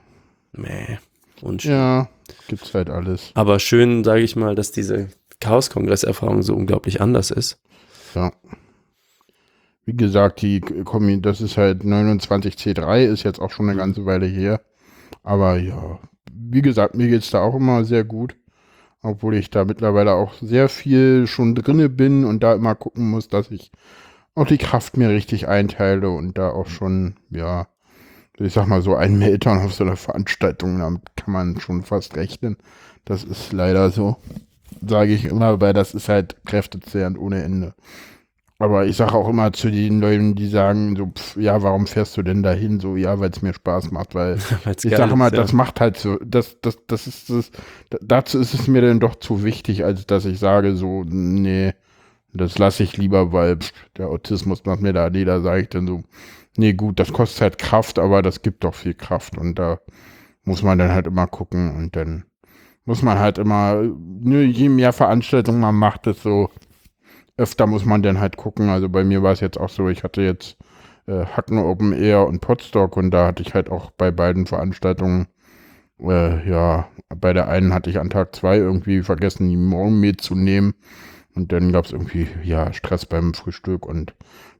[0.52, 0.98] Mäh,
[1.42, 1.72] unschön.
[1.72, 2.08] Ja,
[2.48, 3.32] gibt's halt alles.
[3.34, 5.08] Aber schön, sage ich mal, dass diese
[5.40, 7.58] Chaos-Kongress-Erfahrung so unglaublich anders ist.
[8.14, 8.32] Ja.
[9.84, 14.26] Wie gesagt, die Kombi, das ist halt 29C3, ist jetzt auch schon eine ganze Weile
[14.26, 14.60] her.
[15.22, 15.98] Aber ja,
[16.32, 18.36] wie gesagt, mir geht's da auch immer sehr gut.
[19.02, 23.28] Obwohl ich da mittlerweile auch sehr viel schon drinne bin und da immer gucken muss,
[23.28, 23.70] dass ich
[24.34, 27.68] auch die Kraft mir richtig einteile und da auch schon, ja,
[28.38, 32.16] ich sag mal so ein Meltdown auf so einer Veranstaltung, damit kann man schon fast
[32.16, 32.56] rechnen.
[33.04, 34.16] Das ist leider so,
[34.86, 37.74] sage ich immer, weil das ist halt kräftezehrend ohne Ende.
[38.58, 42.16] Aber ich sage auch immer zu den Leuten, die sagen so, pf, ja, warum fährst
[42.16, 42.80] du denn dahin?
[42.80, 44.44] So, ja, weil es mir Spaß macht, weil
[44.82, 45.48] ich sage immer, ist, ja.
[45.48, 47.50] das macht halt so, das, das, das ist das,
[47.90, 51.74] da- dazu ist es mir dann doch zu wichtig, als dass ich sage so, nee,
[52.34, 55.68] das lasse ich lieber, weil pf, der Autismus macht mir da nee, da sage ich
[55.70, 56.02] dann so,
[56.56, 59.80] nee, gut, das kostet halt Kraft, aber das gibt doch viel Kraft und da
[60.44, 62.24] muss man dann halt immer gucken und dann
[62.84, 66.50] muss man halt immer, ne, je mehr Veranstaltungen man macht, desto
[67.36, 68.68] öfter muss man dann halt gucken.
[68.68, 70.56] Also bei mir war es jetzt auch so, ich hatte jetzt
[71.06, 75.26] äh, Hacken Open Air und Podstock und da hatte ich halt auch bei beiden Veranstaltungen,
[76.00, 80.74] äh, ja, bei der einen hatte ich an Tag zwei irgendwie vergessen, die Morgen mitzunehmen
[81.34, 84.14] und dann gab es irgendwie, ja, Stress beim Frühstück und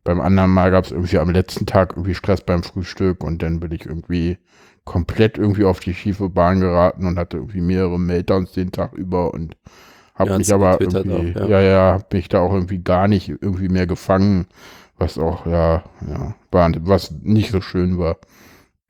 [0.05, 3.61] beim anderen Mal gab es irgendwie am letzten Tag irgendwie Stress beim Frühstück und dann
[3.61, 4.39] bin ich irgendwie
[4.85, 9.33] komplett irgendwie auf die schiefe Bahn geraten und hatte irgendwie mehrere Meltdowns den Tag über
[9.35, 9.57] und
[10.15, 11.61] habe Ja, mich aber irgendwie, auch, ja, ja.
[11.61, 14.47] ja, hab mich da auch irgendwie gar nicht irgendwie mehr gefangen,
[14.99, 18.19] was auch, ja, ja, war, was nicht so schön war.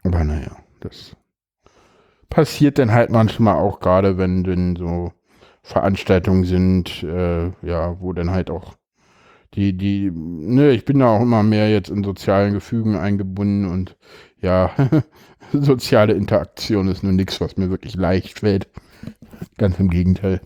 [0.05, 1.17] Aber naja, das
[2.31, 5.13] passiert dann halt manchmal auch gerade, wenn denn so
[5.63, 8.75] Veranstaltungen sind, äh, ja, wo dann halt auch
[9.55, 13.97] die, die, ne, ich bin da auch immer mehr jetzt in sozialen Gefügen eingebunden und
[14.41, 14.73] ja,
[15.63, 18.69] soziale Interaktion ist nur nichts, was mir wirklich leicht fällt.
[19.59, 20.41] Ganz im Gegenteil.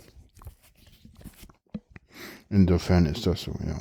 [2.50, 3.80] Insofern ist das so, ja.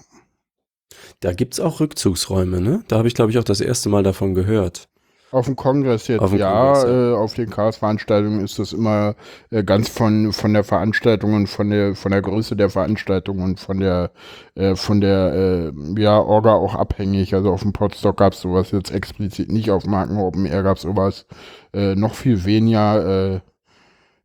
[1.21, 2.84] Da gibt's auch Rückzugsräume, ne?
[2.88, 4.89] Da habe ich, glaube ich, auch das erste Mal davon gehört.
[5.30, 7.11] Auf dem Kongress jetzt, Auf ja, Kongress, ja.
[7.11, 9.15] Äh, auf den Chaos-Veranstaltungen ist das immer
[9.49, 13.59] äh, ganz von, von der Veranstaltung und von der, von der Größe der Veranstaltung und
[13.59, 14.11] von der,
[14.55, 17.34] äh, von der, äh, ja, Orga auch abhängig.
[17.34, 20.78] Also auf dem Podstock gab es sowas jetzt explizit nicht, auf Marken Open Air gab
[20.78, 21.25] es sowas
[21.73, 23.34] äh, noch viel weniger.
[23.36, 23.39] Äh,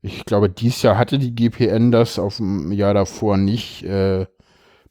[0.02, 3.84] ich glaube, dieses Jahr hatte die GPN das, auf dem Jahr davor nicht.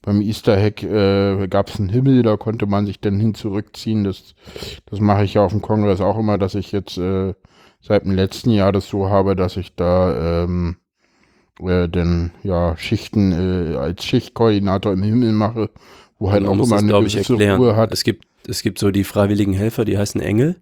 [0.03, 4.03] Beim Easter Hack äh, gab es einen Himmel, da konnte man sich dann hin zurückziehen.
[4.03, 4.33] Das,
[4.87, 7.33] das mache ich ja auf dem Kongress auch immer, dass ich jetzt äh,
[7.81, 10.77] seit dem letzten Jahr das so habe, dass ich da ähm,
[11.59, 15.69] äh, dann ja Schichten äh, als Schichtkoordinator im Himmel mache,
[16.17, 17.61] wo halt auch immer das, eine glaube ich, gewisse erklären.
[17.61, 17.93] Ruhe hat.
[17.93, 20.55] Es gibt es gibt so die freiwilligen Helfer, die heißen Engel.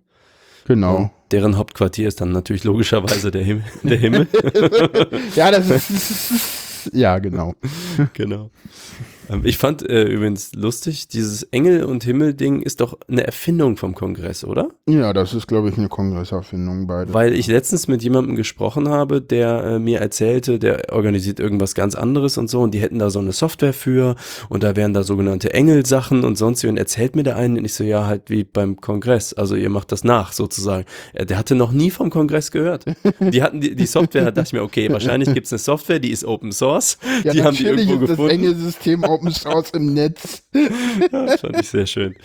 [0.66, 0.96] Genau.
[0.98, 3.64] Und deren Hauptquartier ist dann natürlich logischerweise der Himmel.
[3.84, 4.28] Der Himmel.
[5.36, 6.34] ja, das ist.
[6.94, 7.56] Ja, genau.
[8.14, 8.52] genau.
[9.30, 13.96] Ähm, ich fand äh, übrigens lustig, dieses Engel- und Himmel-Ding ist doch eine Erfindung vom
[13.96, 14.70] Kongress, oder?
[14.88, 17.14] Ja, das ist, glaube ich, eine Kongresserfindung beide.
[17.14, 21.96] Weil ich letztens mit jemandem gesprochen habe, der äh, mir erzählte, der organisiert irgendwas ganz
[21.96, 24.16] anderes und so und die hätten da so eine Software für
[24.50, 27.66] und da wären da sogenannte Engelsachen und sonst wie und erzählt mir der einen und
[27.66, 30.86] ich so, ja, halt wie beim Kongress, also ihr macht das nach sozusagen.
[31.14, 32.86] Äh, der hatte noch nie vom Kongress gehört.
[33.20, 36.00] Die hatten die, die Software, da dachte ich mir, okay, wahrscheinlich gibt es eine Software,
[36.00, 38.24] die ist Open Source, ja, die haben die irgendwo ist gefunden.
[38.24, 40.44] Das Engelsystem Open Source im Netz.
[41.12, 42.16] Das fand ich sehr schön.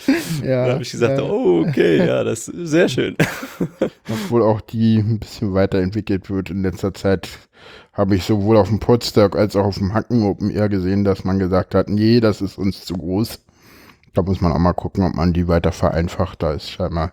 [0.42, 1.24] Ja, da habe ich gesagt, ja.
[1.24, 3.16] oh, okay, ja, das ist sehr schön.
[4.11, 7.28] Obwohl auch die ein bisschen weiterentwickelt wird in letzter Zeit,
[7.92, 11.24] habe ich sowohl auf dem Podstock als auch auf dem Hacken Open Air gesehen, dass
[11.24, 13.40] man gesagt hat, nee, das ist uns zu groß.
[14.12, 16.42] Da muss man auch mal gucken, ob man die weiter vereinfacht.
[16.42, 17.12] Da ist scheinbar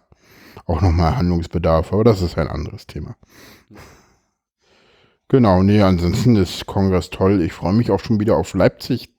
[0.66, 3.16] auch nochmal Handlungsbedarf, aber das ist ein anderes Thema.
[5.28, 7.42] Genau, nee, ansonsten ist Kongress toll.
[7.42, 9.14] Ich freue mich auch schon wieder auf Leipzig.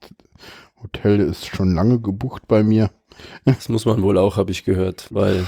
[0.83, 2.91] Hotel ist schon lange gebucht bei mir.
[3.45, 5.45] Das muss man wohl auch, habe ich gehört, weil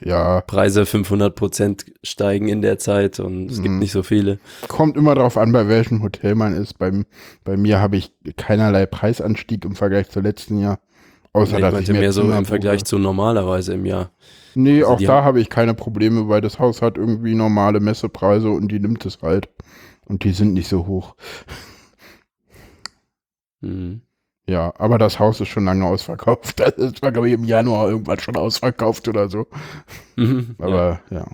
[0.00, 3.78] Ja, Preise 500 Prozent steigen in der Zeit und es gibt Mhm.
[3.78, 4.40] nicht so viele.
[4.66, 6.78] kommt immer darauf an, bei welchem Hotel man ist.
[6.78, 7.04] Beim,
[7.44, 10.80] bei mir habe ich keinerlei Preisanstieg im Vergleich zum letzten Jahr.
[11.34, 14.10] Außer, ich dass ich mir mehr so im Vergleich zu normalerweise im Jahr.
[14.54, 18.50] Nee, also auch da habe ich keine Probleme, weil das Haus hat irgendwie normale Messepreise
[18.50, 19.48] und die nimmt es halt.
[20.06, 21.14] Und die sind nicht so hoch.
[23.60, 24.02] Mhm.
[24.46, 26.60] Ja, aber das Haus ist schon lange ausverkauft.
[26.76, 29.46] Das war, glaube ich, im Januar irgendwann schon ausverkauft oder so.
[30.16, 30.56] Mhm.
[30.58, 30.66] ja.
[30.66, 31.26] Aber ja.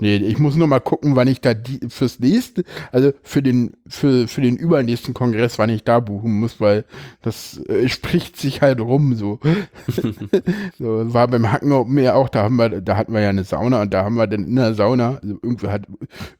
[0.00, 3.76] Nee, ich muss nur mal gucken, wann ich da die, fürs nächste, also für den,
[3.86, 6.86] für, für den übernächsten Kongress, wann ich da buchen muss, weil
[7.20, 9.38] das äh, spricht sich halt rum so.
[10.78, 13.44] so war beim Hacken Open Air auch, da haben wir, da hatten wir ja eine
[13.44, 15.82] Sauna und da haben wir dann in der Sauna, also irgendwer hat,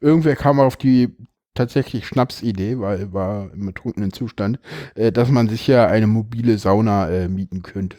[0.01, 1.15] irgendwer kam auf die
[1.53, 4.59] tatsächlich Schnapsidee, weil war im betrunkenen Zustand,
[4.95, 7.97] äh, dass man sich ja eine mobile Sauna äh, mieten könnte.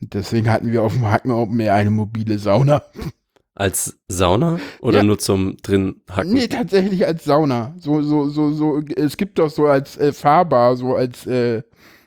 [0.00, 2.82] Deswegen hatten wir auf dem Hacken Open Air eine mobile Sauna.
[3.54, 5.04] Als Sauna oder Ja.
[5.04, 6.32] nur zum drin hacken?
[6.32, 7.74] Nee, tatsächlich als Sauna.
[7.78, 11.62] So, so, so, so, es gibt doch so als äh, Fahrbar, so als, äh,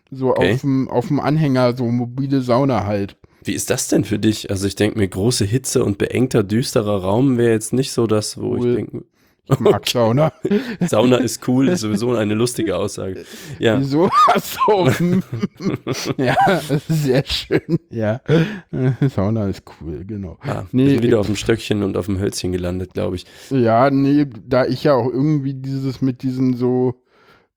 [0.10, 0.54] so Okay.
[0.54, 3.18] auf dem auf dem Anhänger, so mobile Sauna halt.
[3.44, 4.50] Wie ist das denn für dich?
[4.50, 8.40] Also ich denke mir, große Hitze und beengter, düsterer Raum wäre jetzt nicht so das,
[8.42, 8.70] wo Cool.
[8.70, 9.06] ich denke,
[9.48, 10.34] Ich mag Sauna.
[10.88, 13.26] Sauna ist cool, ist sowieso eine lustige Aussage.
[13.60, 14.10] Ja, Wieso?
[14.28, 14.90] Achso.
[16.18, 17.80] ja, das ist sehr schön.
[17.90, 20.38] Ja, Äh, Sauna ist cool, genau.
[20.42, 23.26] ah, Nee, wieder auf dem Stöckchen und auf dem Hölzchen gelandet, glaube ich.
[23.50, 27.02] Ja, nee, da ich ja auch irgendwie dieses mit diesem so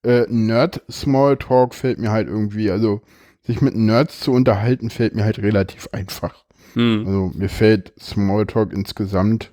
[0.03, 3.01] äh, Nerd-Smalltalk fällt mir halt irgendwie, also
[3.43, 6.45] sich mit Nerds zu unterhalten, fällt mir halt relativ einfach.
[6.74, 7.05] Hm.
[7.07, 9.51] Also mir fällt Smalltalk insgesamt.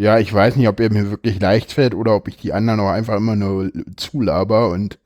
[0.00, 2.80] Ja, ich weiß nicht, ob er mir wirklich leicht fällt oder ob ich die anderen
[2.80, 4.98] auch einfach immer nur zulaber und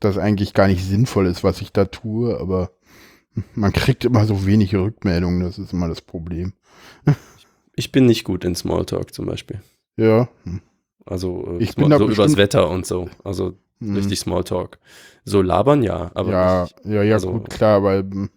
[0.00, 2.72] das eigentlich gar nicht sinnvoll ist, was ich da tue, aber
[3.54, 6.54] man kriegt immer so wenig Rückmeldungen, das ist immer das Problem.
[7.74, 9.62] Ich bin nicht gut in Smalltalk zum Beispiel.
[9.96, 10.28] Ja.
[11.06, 13.08] Also äh, Ich bin Small- da so übers Wetter und so.
[13.24, 13.96] Also hm.
[13.96, 14.78] richtig Smalltalk.
[15.24, 18.28] So labern ja, aber ja, nicht, ja, ja, also- gut, klar, weil hm,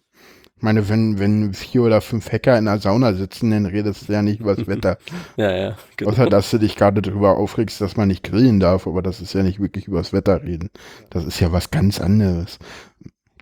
[0.66, 4.22] meine, wenn, wenn vier oder fünf Hacker in der Sauna sitzen, dann redest du ja
[4.22, 4.98] nicht über das Wetter.
[5.38, 6.12] ja, ja, genau.
[6.12, 9.34] Außer, dass du dich gerade darüber aufregst, dass man nicht grillen darf, aber das ist
[9.34, 10.70] ja nicht wirklich über das Wetter reden.
[11.10, 12.60] Das ist ja was ganz anderes.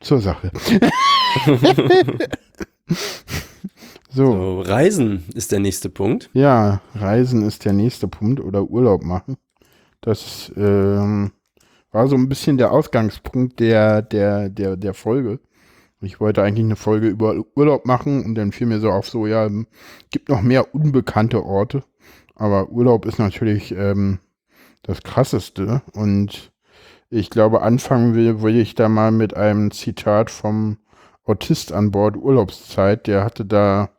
[0.01, 0.51] Zur Sache.
[4.09, 6.29] so, So, Reisen ist der nächste Punkt.
[6.33, 9.37] ja, Reisen ist der nächste Punkt oder Urlaub machen.
[10.01, 11.31] Das ähm,
[11.91, 15.39] war so ein bisschen der Ausgangspunkt der, der, der, der Folge.
[16.03, 19.25] Ich wollte eigentlich eine Folge über Urlaub machen und dann fiel mir so auf, so,
[19.27, 19.49] ja,
[20.11, 21.83] gibt noch mehr unbekannte Orte.
[22.35, 24.19] Aber Urlaub ist natürlich ähm,
[24.81, 25.81] das Krasseste.
[25.93, 26.51] Und
[27.09, 30.77] ich glaube, anfangen will, will ich da mal mit einem Zitat vom
[31.25, 33.07] Autist an Bord Urlaubszeit.
[33.07, 33.89] Der hatte da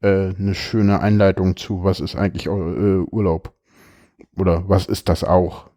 [0.00, 3.54] äh, eine schöne Einleitung zu, was ist eigentlich äh, Urlaub?
[4.36, 5.68] Oder was ist das auch?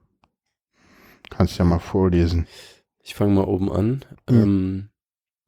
[1.30, 2.48] Kannst ja mal vorlesen.
[3.04, 4.06] Ich fange mal oben an.
[4.30, 4.36] Mhm.
[4.36, 4.90] Ähm,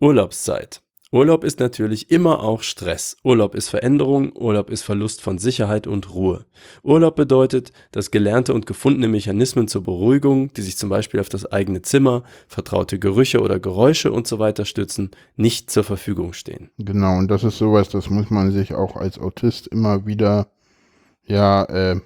[0.03, 0.81] Urlaubszeit.
[1.13, 3.15] Urlaub ist natürlich immer auch Stress.
[3.23, 6.45] Urlaub ist Veränderung, Urlaub ist Verlust von Sicherheit und Ruhe.
[6.83, 11.49] Urlaub bedeutet, dass gelernte und gefundene Mechanismen zur Beruhigung, die sich zum Beispiel auf das
[11.49, 16.69] eigene Zimmer, vertraute Gerüche oder Geräusche und so weiter stützen, nicht zur Verfügung stehen.
[16.79, 20.47] Genau, und das ist sowas, das muss man sich auch als Autist immer wieder,
[21.25, 22.01] ja, äh,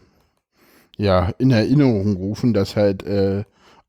[0.98, 3.44] ja, in Erinnerung rufen, dass halt äh,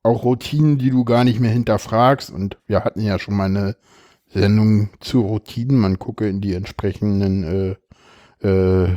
[0.08, 3.76] auch Routinen, die du gar nicht mehr hinterfragst, und wir hatten ja schon mal eine
[4.28, 5.78] Sendung zu Routinen.
[5.78, 7.76] Man gucke in die entsprechenden äh,
[8.42, 8.96] äh,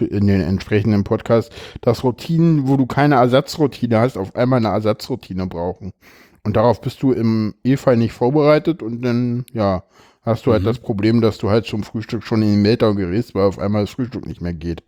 [0.00, 5.46] in den entsprechenden Podcasts, dass Routinen, wo du keine Ersatzroutine hast, auf einmal eine Ersatzroutine
[5.46, 5.92] brauchen.
[6.44, 9.84] Und darauf bist du im E-Fall nicht vorbereitet und dann, ja,
[10.22, 10.64] hast du halt Mhm.
[10.64, 13.82] das Problem, dass du halt zum Frühstück schon in den Meltdown gerätst, weil auf einmal
[13.82, 14.84] das Frühstück nicht mehr geht.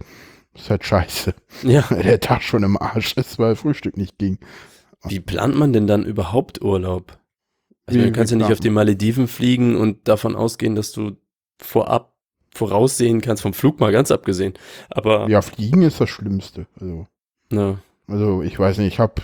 [0.54, 1.34] Das ist halt scheiße.
[1.62, 1.84] Ja.
[1.90, 4.38] Weil der Tag schon im Arsch ist, weil Frühstück nicht ging.
[5.04, 7.18] Wie plant man denn dann überhaupt Urlaub?
[7.86, 11.16] Wie- meine, du kannst ja nicht auf die Malediven fliegen und davon ausgehen, dass du
[11.60, 12.14] vorab
[12.54, 14.54] voraussehen kannst, vom Flug mal ganz abgesehen.
[14.90, 16.66] Aber Ja, Fliegen ist das Schlimmste.
[16.80, 17.06] Also,
[17.50, 17.78] na,
[18.08, 19.22] also ich weiß nicht, ich habe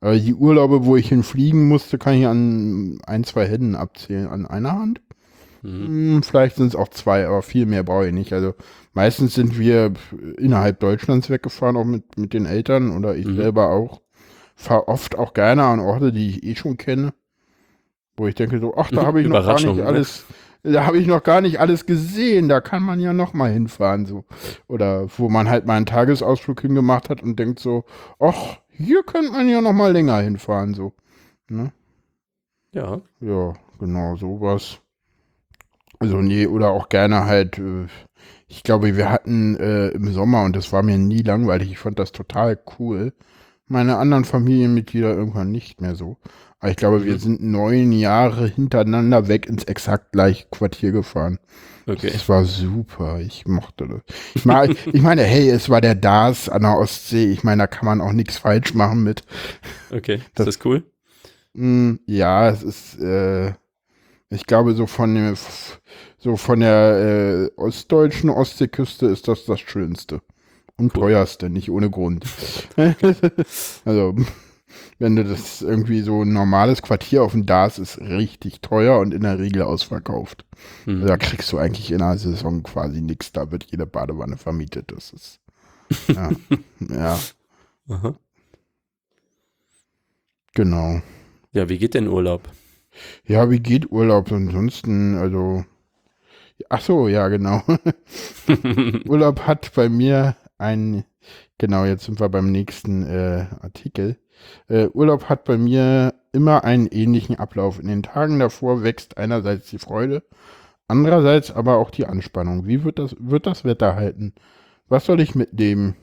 [0.00, 4.28] äh, die Urlaube, wo ich hinfliegen musste, kann ich an ein, zwei Händen abzählen.
[4.28, 5.00] An einer Hand?
[5.62, 5.86] mhm.
[5.86, 8.32] Hm, vielleicht sind es auch zwei, aber viel mehr brauche ich nicht.
[8.32, 8.54] Also
[8.94, 9.92] meistens sind wir
[10.38, 13.36] innerhalb Deutschlands weggefahren, auch mit, mit den Eltern oder ich Mhm.
[13.36, 14.00] selber auch.
[14.62, 17.12] Fahre oft auch gerne an Orte, die ich eh schon kenne.
[18.16, 19.86] Wo ich denke so, ach, da habe ich noch gar nicht ne?
[19.86, 20.24] alles,
[20.62, 24.06] da habe ich noch gar nicht alles gesehen, da kann man ja noch mal hinfahren
[24.06, 24.24] so.
[24.68, 27.84] Oder wo man halt mal einen Tagesausflug hingemacht hat und denkt so,
[28.20, 30.92] ach, hier könnte man ja noch mal länger hinfahren so.
[31.48, 31.72] Ne?
[32.72, 33.00] ja.
[33.20, 34.78] Ja, genau, sowas.
[35.98, 37.86] Also nee, oder auch gerne halt, äh,
[38.48, 41.98] ich glaube, wir hatten äh, im Sommer, und das war mir nie langweilig, ich fand
[41.98, 43.12] das total cool,
[43.72, 46.16] meine anderen Familienmitglieder irgendwann nicht mehr so.
[46.60, 47.18] Aber ich glaube, wir Mhm.
[47.18, 51.38] sind neun Jahre hintereinander weg ins exakt gleiche Quartier gefahren.
[51.86, 52.10] Okay.
[52.12, 54.00] Das war super, ich mochte das.
[54.34, 57.66] Ich, mag, ich meine, hey, es war der DAS an der Ostsee, ich meine, da
[57.66, 59.24] kann man auch nichts falsch machen mit.
[59.90, 60.16] Okay.
[60.16, 60.84] Ist Das- das, cool?
[61.54, 63.52] Mm, Ja, es ist, äh,
[64.30, 65.34] ich glaube, so von dem,
[66.18, 70.20] so von der äh, ostdeutschen Ostseeküste ist das das Schönste.
[70.82, 71.02] Und Cool.
[71.02, 72.24] teuerste, nicht ohne Grund.
[73.84, 74.14] also,
[74.98, 79.12] wenn du das irgendwie so ein normales Quartier auf dem Dars ist richtig teuer und
[79.14, 80.44] in der Regel ausverkauft.
[80.86, 80.96] Mhm.
[80.96, 83.32] Also, da kriegst du eigentlich in einer Saison quasi nichts.
[83.32, 84.92] Da wird jede Badewanne vermietet.
[84.92, 85.40] Das ist,
[86.08, 86.30] ja,
[86.80, 87.18] ja,
[87.88, 88.14] Aha.
[90.54, 91.00] genau.
[91.52, 92.48] Ja, wie geht denn Urlaub?
[93.26, 95.16] Ja, wie geht Urlaub ansonsten?
[95.16, 95.64] Also,
[96.68, 97.62] ach so, ja, genau.
[99.06, 101.04] Urlaub hat bei mir ein,
[101.58, 104.16] genau, jetzt sind wir beim nächsten äh, Artikel.
[104.68, 107.78] Äh, Urlaub hat bei mir immer einen ähnlichen Ablauf.
[107.78, 110.22] In den Tagen davor wächst einerseits die Freude,
[110.88, 112.66] andererseits aber auch die Anspannung.
[112.66, 114.34] Wie wird das, wird das Wetter halten?
[114.88, 115.96] Was soll ich mitnehmen?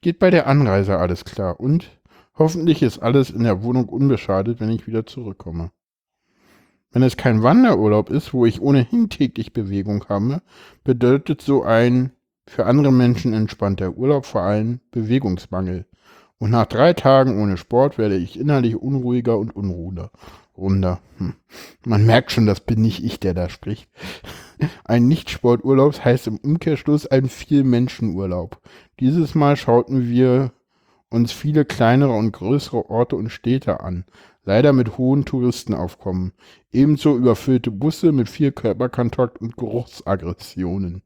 [0.00, 1.60] Geht bei der Anreise alles klar?
[1.60, 1.90] Und
[2.36, 5.70] hoffentlich ist alles in der Wohnung unbeschadet, wenn ich wieder zurückkomme.
[6.92, 10.42] Wenn es kein Wanderurlaub ist, wo ich ohnehin täglich Bewegung habe,
[10.84, 12.12] bedeutet so ein
[12.46, 15.86] für andere Menschen entspannter Urlaub vor allem Bewegungsmangel.
[16.38, 20.10] Und nach drei Tagen ohne Sport werde ich innerlich unruhiger und unruhiger.
[20.56, 21.00] Runder.
[21.18, 21.34] Hm.
[21.84, 23.88] Man merkt schon, das bin nicht ich, der da spricht.
[24.84, 28.60] Ein Nicht-Sporturlaub heißt im Umkehrschluss ein Viel-Menschen-Urlaub.
[29.00, 30.52] Dieses Mal schauten wir
[31.10, 34.04] uns viele kleinere und größere Orte und Städte an,
[34.44, 36.32] leider mit hohen Touristenaufkommen.
[36.72, 41.02] Ebenso überfüllte Busse mit viel Körperkontakt und Geruchsaggressionen.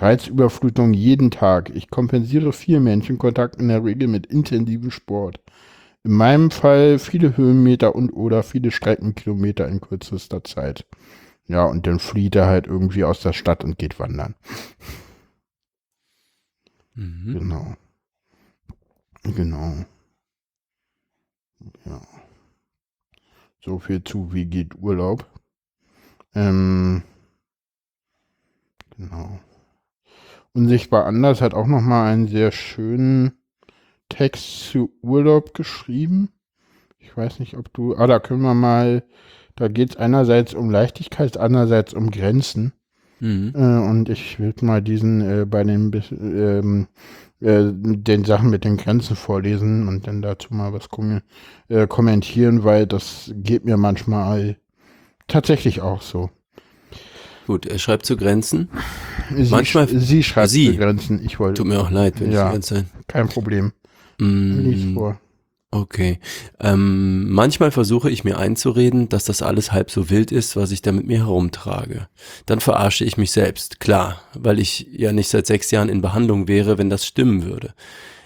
[0.00, 1.70] Reizüberflutung jeden Tag.
[1.70, 5.40] Ich kompensiere viel Menschenkontakt in der Regel mit intensivem Sport.
[6.02, 10.86] In meinem Fall viele Höhenmeter und oder viele Streckenkilometer in kürzester Zeit.
[11.46, 14.34] Ja, und dann flieht er halt irgendwie aus der Stadt und geht wandern.
[16.94, 17.38] Mhm.
[17.38, 17.76] Genau.
[19.24, 19.84] Genau.
[21.84, 22.00] Ja.
[23.60, 25.26] So viel zu, wie geht Urlaub.
[26.34, 27.02] Ähm,
[28.96, 29.40] genau.
[30.52, 33.32] Unsichtbar anders hat auch noch mal einen sehr schönen
[34.08, 36.30] Text zu Urlaub geschrieben.
[36.98, 37.96] Ich weiß nicht, ob du.
[37.96, 39.04] Ah, da können wir mal.
[39.56, 42.72] Da geht es einerseits um Leichtigkeit, andererseits um Grenzen.
[43.20, 43.52] Mhm.
[43.54, 46.88] Äh, und ich will mal diesen äh, bei den, ähm,
[47.40, 51.20] äh, den Sachen mit den Grenzen vorlesen und dann dazu mal was kom
[51.68, 54.56] äh, kommentieren, weil das geht mir manchmal
[55.28, 56.30] tatsächlich auch so.
[57.50, 58.68] Gut, er schreibt zu Grenzen.
[59.36, 60.70] Sie, Manchmal- sch- sie schreibt Sie.
[60.70, 62.54] die Grenzen, ich wollte, Tut mir auch leid, wenn Ja.
[62.54, 62.84] ich Zeit.
[63.08, 63.72] kein Problem.
[64.20, 65.20] Mm, vor.
[65.72, 66.20] Okay.
[66.60, 70.80] Ähm, manchmal versuche ich mir einzureden, dass das alles halb so wild ist, was ich
[70.82, 72.06] da mit mir herumtrage.
[72.46, 76.46] Dann verarsche ich mich selbst, klar, weil ich ja nicht seit sechs Jahren in Behandlung
[76.46, 77.74] wäre, wenn das stimmen würde.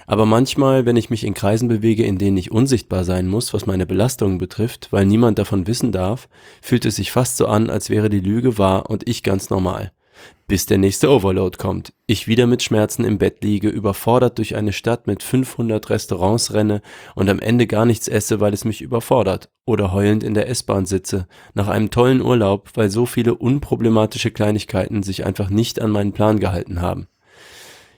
[0.06, 3.66] Aber manchmal, wenn ich mich in Kreisen bewege, in denen ich unsichtbar sein muss, was
[3.66, 6.28] meine Belastungen betrifft, weil niemand davon wissen darf,
[6.62, 9.92] fühlt es sich fast so an, als wäre die Lüge wahr und ich ganz normal.
[10.46, 11.94] Bis der nächste Overload kommt.
[12.06, 16.82] Ich wieder mit Schmerzen im Bett liege, überfordert durch eine Stadt mit 500 Restaurants renne
[17.14, 19.48] und am Ende gar nichts esse, weil es mich überfordert.
[19.64, 21.26] Oder heulend in der S-Bahn sitze.
[21.54, 26.38] Nach einem tollen Urlaub, weil so viele unproblematische Kleinigkeiten sich einfach nicht an meinen Plan
[26.38, 27.08] gehalten haben.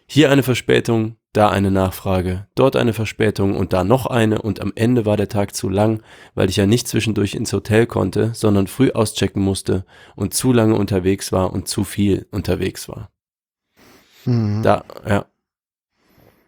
[0.07, 4.72] Hier eine Verspätung, da eine Nachfrage, dort eine Verspätung und da noch eine und am
[4.74, 6.03] Ende war der Tag zu lang,
[6.34, 9.84] weil ich ja nicht zwischendurch ins Hotel konnte, sondern früh auschecken musste
[10.14, 13.11] und zu lange unterwegs war und zu viel unterwegs war.
[14.24, 14.62] Mhm.
[14.62, 15.26] Da, ja.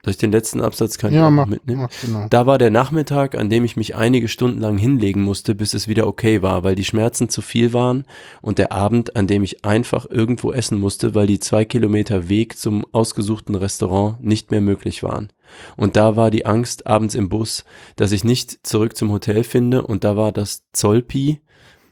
[0.05, 1.83] Soll ich den letzten Absatz kann ich ja, mach, mitnehmen?
[1.83, 2.27] mach genau.
[2.31, 5.89] Da war der Nachmittag, an dem ich mich einige Stunden lang hinlegen musste, bis es
[5.89, 8.05] wieder okay war, weil die Schmerzen zu viel waren
[8.41, 12.57] und der Abend, an dem ich einfach irgendwo essen musste, weil die zwei Kilometer Weg
[12.57, 15.31] zum ausgesuchten Restaurant nicht mehr möglich waren.
[15.77, 17.65] Und da war die Angst abends im Bus,
[17.97, 21.41] dass ich nicht zurück zum Hotel finde und da war das Zolpi.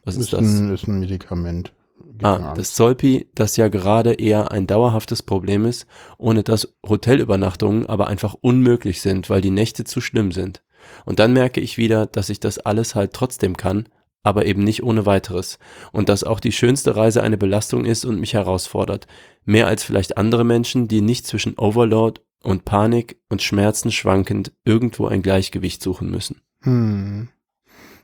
[0.05, 0.41] Was ist ist, das?
[0.41, 1.73] ein, ist ein Medikament.
[2.23, 5.87] Ah, das Zolpi, das ja gerade eher ein dauerhaftes Problem ist,
[6.19, 10.63] ohne dass Hotelübernachtungen aber einfach unmöglich sind, weil die Nächte zu schlimm sind.
[11.05, 13.89] Und dann merke ich wieder, dass ich das alles halt trotzdem kann,
[14.23, 15.59] aber eben nicht ohne weiteres.
[15.93, 19.07] Und dass auch die schönste Reise eine Belastung ist und mich herausfordert.
[19.45, 25.07] Mehr als vielleicht andere Menschen, die nicht zwischen Overload und Panik und Schmerzen schwankend irgendwo
[25.07, 26.41] ein Gleichgewicht suchen müssen.
[26.63, 27.29] Hm.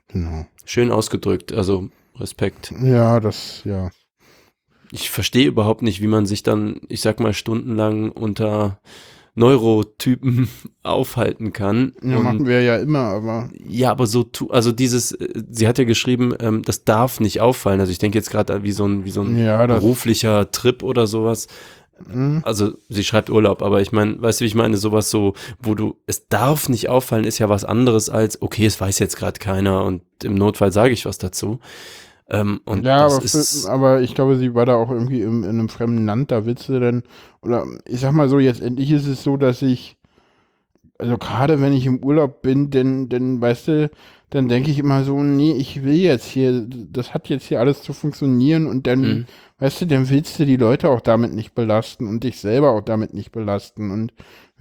[0.08, 0.46] Genau.
[0.64, 2.72] Schön ausgedrückt, also Respekt.
[2.82, 3.90] Ja, das, ja.
[4.93, 8.78] Ich verstehe überhaupt nicht, wie man sich dann, ich sag mal, stundenlang unter
[9.34, 10.49] Neurotypen
[10.82, 11.95] aufhalten kann.
[12.03, 15.66] Ja, Und- machen wir ja immer, aber ja, aber so tu, also dieses, äh, sie
[15.66, 17.80] hat ja geschrieben, ähm, das darf nicht auffallen.
[17.80, 21.07] Also ich denke jetzt gerade wie so ein, wie so ein ja, beruflicher Trip oder
[21.07, 21.47] sowas.
[22.11, 22.43] Hm.
[22.45, 25.32] Also sie schreibt Urlaub, aber ich meine, weißt du, wie ich meine, sowas so,
[25.62, 29.16] wo du, es darf nicht auffallen, ist ja was anderes als, okay, es weiß jetzt
[29.16, 31.61] gerade keiner und im Notfall sage ich was dazu.
[32.32, 35.50] Ähm, und ja, aber, für, aber ich glaube, sie war da auch irgendwie im, in
[35.50, 37.04] einem fremden Land, da willst du denn,
[37.42, 39.96] oder ich sag mal so, jetzt endlich ist es so, dass ich,
[40.98, 43.90] also gerade wenn ich im Urlaub bin, denn, denn weißt du,
[44.30, 47.82] dann denke ich immer so, nee, ich will jetzt hier, das hat jetzt hier alles
[47.82, 49.26] zu funktionieren und dann, Mhm.
[49.58, 52.80] weißt du, dann willst du die Leute auch damit nicht belasten und dich selber auch
[52.82, 54.12] damit nicht belasten und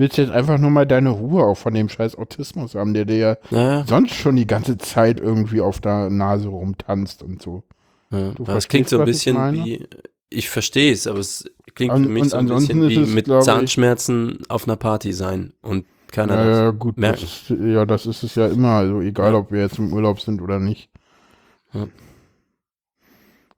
[0.02, 3.38] willst jetzt einfach nur mal deine Ruhe auch von dem scheiß Autismus haben, der dir
[3.50, 7.64] ja sonst schon die ganze Zeit irgendwie auf der Nase rumtanzt und so.
[8.12, 9.64] Ja, es klingt so ein ich bisschen meine?
[9.64, 9.88] wie,
[10.30, 11.46] ich verstehe es, aber es
[11.76, 14.76] klingt Und- für mich so ein bisschen wie es, mit glaube ich- Zahnschmerzen auf einer
[14.76, 16.58] Party sein und keiner Ja, das.
[16.58, 17.22] ja, gut, merken.
[17.22, 20.20] das ist, ja, das ist es ja immer, also egal, ob wir jetzt im Urlaub
[20.20, 20.90] sind oder nicht.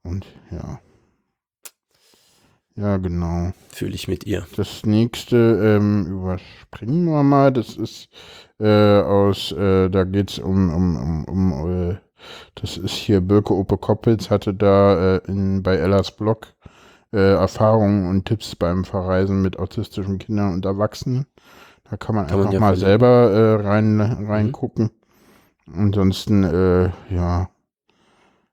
[0.04, 0.78] Und ja.
[2.76, 3.52] Ja, genau.
[3.68, 4.46] Fühle ich mit ihr.
[4.56, 7.52] Das nächste ähm, überspringen wir mal.
[7.52, 8.08] Das ist
[8.58, 11.96] äh, aus, äh, da geht es um, um, um, um äh,
[12.56, 16.54] das ist hier Birke Ope Koppitz hatte da äh, in, bei Ellas Blog
[17.12, 21.26] äh, Erfahrungen und Tipps beim Verreisen mit autistischen Kindern und Erwachsenen.
[21.90, 22.76] Da kann man Kann man einfach ja mal verlinken.
[22.76, 24.90] selber äh, rein, reingucken.
[25.72, 27.50] Ansonsten, äh, ja.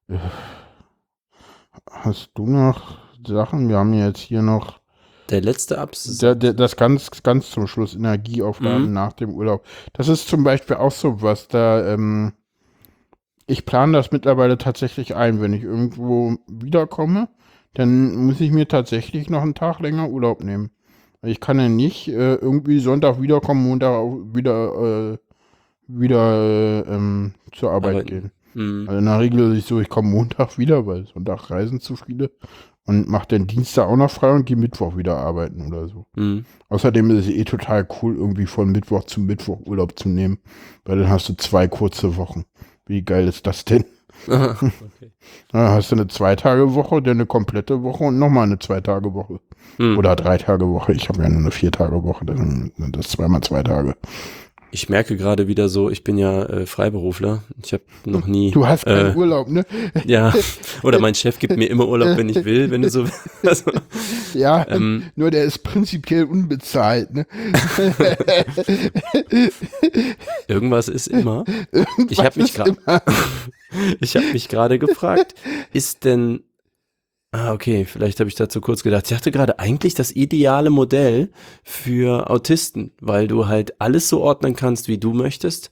[0.09, 0.17] Äh,
[1.91, 2.97] Hast du noch
[3.27, 3.69] Sachen?
[3.69, 4.79] Wir haben jetzt hier noch
[5.29, 6.17] Der letzte Absatz.
[6.19, 8.93] der, der, das ganz, ganz zum Schluss, Energieaufgaben Mhm.
[8.93, 9.65] nach dem Urlaub.
[9.93, 12.33] Das ist zum Beispiel auch so was, da, ähm,
[13.47, 17.29] ich plane das mittlerweile tatsächlich ein, wenn ich irgendwo wiederkomme,
[17.73, 20.71] dann muss ich mir tatsächlich noch einen Tag länger Urlaub nehmen.
[21.23, 25.17] Ich kann ja nicht äh, irgendwie Sonntag wiederkommen, Montag auch wieder, äh,
[25.87, 28.07] wieder äh, ähm, zur Arbeit Arbeiten.
[28.07, 28.31] gehen.
[28.53, 28.85] Hm.
[28.87, 31.95] Also in der Regel ist es so, ich komme Montag wieder, weil Sonntag reisen zu
[31.95, 32.31] viele
[32.91, 36.05] und mache den Dienstag auch noch frei und gehe Mittwoch wieder arbeiten oder so.
[36.15, 36.45] Hm.
[36.69, 40.39] Außerdem ist es eh total cool, irgendwie von Mittwoch zu Mittwoch Urlaub zu nehmen,
[40.85, 42.43] weil dann hast du zwei kurze Wochen.
[42.85, 43.85] Wie geil ist das denn?
[44.27, 45.11] okay.
[45.51, 49.39] Dann hast du eine Zwei-Tage-Woche, dann eine komplette Woche und nochmal eine Zwei-Tage-Woche.
[49.77, 49.97] Hm.
[49.97, 50.93] Oder Drei-Tage-Woche.
[50.93, 53.95] Ich habe ja nur eine Vier-Tage-Woche, dann sind das zweimal zwei Tage.
[54.73, 57.43] Ich merke gerade wieder so, ich bin ja äh, Freiberufler.
[57.61, 58.51] Ich habe noch nie.
[58.51, 59.65] Du hast keinen äh, Urlaub, ne?
[60.05, 60.33] Ja.
[60.83, 63.67] Oder mein Chef gibt mir immer Urlaub, wenn ich will, wenn du so willst.
[63.67, 63.71] Also,
[64.33, 67.27] Ja, ähm, nur der ist prinzipiell unbezahlt, ne?
[70.47, 71.43] irgendwas ist immer.
[72.09, 72.77] Ich habe mich gerade.
[73.99, 75.35] ich habe mich gerade gefragt,
[75.73, 76.43] ist denn.
[77.33, 79.03] Ah, okay, vielleicht habe ich dazu kurz gedacht.
[79.09, 81.31] Ich dachte gerade eigentlich das ideale Modell
[81.63, 85.71] für Autisten, weil du halt alles so ordnen kannst, wie du möchtest.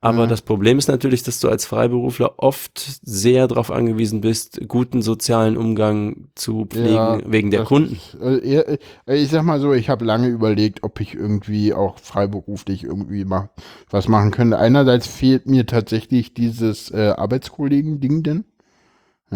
[0.00, 0.26] Aber Ja.
[0.26, 5.56] das Problem ist natürlich, dass du als Freiberufler oft sehr darauf angewiesen bist, guten sozialen
[5.58, 7.94] Umgang zu pflegen Ja, wegen der Kunden.
[7.94, 8.76] Ist, äh,
[9.06, 13.24] äh, ich sag mal so, ich habe lange überlegt, ob ich irgendwie auch freiberuflich irgendwie
[13.26, 13.48] mach,
[13.90, 14.58] was machen könnte.
[14.58, 18.44] Einerseits fehlt mir tatsächlich dieses äh, Arbeitskollegen-Ding denn.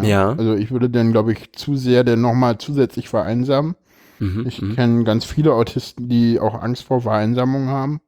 [0.01, 0.37] Ja.
[0.37, 3.75] Also ich würde dann, glaube ich, zu sehr dann nochmal zusätzlich vereinsamen.
[4.19, 8.01] Mhm, Ich mhm, kenne ganz viele Autisten, die auch Angst vor Vereinsamung haben.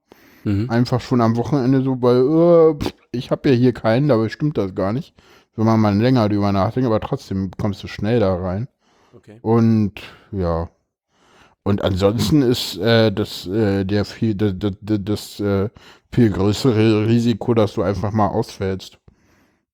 [0.44, 0.70] mhm.
[0.70, 4.58] Einfach schon am Wochenende so bei, äh, pff, ich habe ja hier keinen, dabei stimmt
[4.58, 5.16] das gar nicht.
[5.56, 8.68] Wenn man mal länger drüber nachdenkt, aber trotzdem kommst du schnell da rein.
[9.14, 9.42] Okay.
[9.42, 9.94] Und
[10.32, 10.70] ja.
[11.64, 15.70] Und ansonsten ist äh, das äh, der viel das, das, das äh,
[16.12, 19.00] viel größere Risiko, dass du einfach mal ausfällst.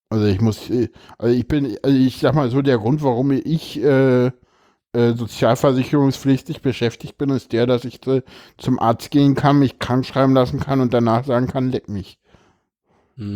[0.09, 3.31] Also ich muss, äh, also ich bin, also ich sag mal so, der Grund, warum
[3.31, 8.23] ich äh, äh, sozialversicherungspflichtig beschäftigt bin, ist der, dass ich äh,
[8.57, 12.19] zum Arzt gehen kann, mich krank schreiben lassen kann und danach sagen kann, leck mich.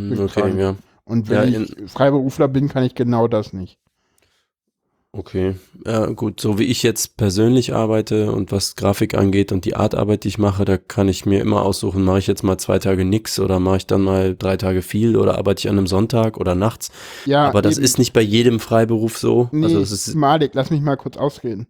[0.07, 0.59] Bin Okay, krank.
[0.59, 0.75] ja.
[1.05, 3.79] Und wenn Ja, ich Freiberufler bin, kann ich genau das nicht.
[5.13, 5.55] Okay,
[5.85, 9.93] ja, gut, so wie ich jetzt persönlich arbeite und was Grafik angeht und die Art
[9.93, 12.79] Arbeit, die ich mache, da kann ich mir immer aussuchen, mache ich jetzt mal zwei
[12.79, 15.87] Tage nix oder mache ich dann mal drei Tage viel oder arbeite ich an einem
[15.87, 16.91] Sonntag oder nachts.
[17.25, 17.83] Ja, Aber das eben.
[17.83, 19.49] ist nicht bei jedem Freiberuf so.
[19.51, 21.67] Nee, Also das ist, Malik, lass mich mal kurz ausreden.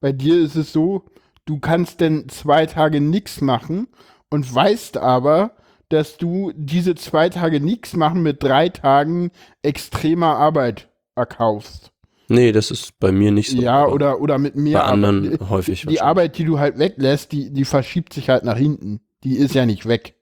[0.00, 1.04] Bei dir ist es so,
[1.44, 3.86] du kannst denn zwei Tage nichts machen
[4.28, 5.52] und weißt aber,
[5.88, 9.30] dass du diese zwei Tage nichts machen mit drei Tagen
[9.62, 11.92] extremer Arbeit erkaufst.
[12.28, 13.58] Nee, das ist bei mir nicht so.
[13.60, 15.50] ja, aber oder, oder mit mehr bei anderen Arbeit.
[15.50, 16.00] häufig Die.
[16.00, 19.00] Arbeit, die du halt weglässt, die, die verschiebt sich halt nach hinten.
[19.24, 20.14] Die ist ja nicht weg.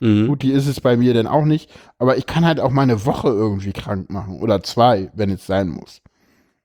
[0.00, 0.26] Mhm.
[0.26, 1.70] Gut, die ist es bei mir denn auch nicht.
[1.98, 4.40] Aber ich kann halt auch mal eine Woche irgendwie krank machen.
[4.40, 6.02] Oder zwei, wenn es sein muss.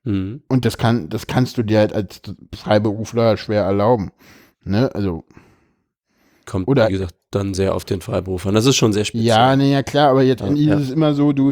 [0.03, 0.41] Mhm.
[0.47, 2.21] Und das kann, das kannst du dir halt als
[2.55, 4.11] Freiberufler schwer erlauben.
[4.63, 4.93] Ne?
[4.95, 5.25] Also,
[6.47, 8.55] Kommt, Oder- wie gesagt, dann sehr auf den Freiberuf an.
[8.55, 9.27] Das ist schon sehr speziell.
[9.27, 10.75] ja, nee, ja klar, aber jetzt Ja, ist ja.
[10.77, 11.51] es immer so, du,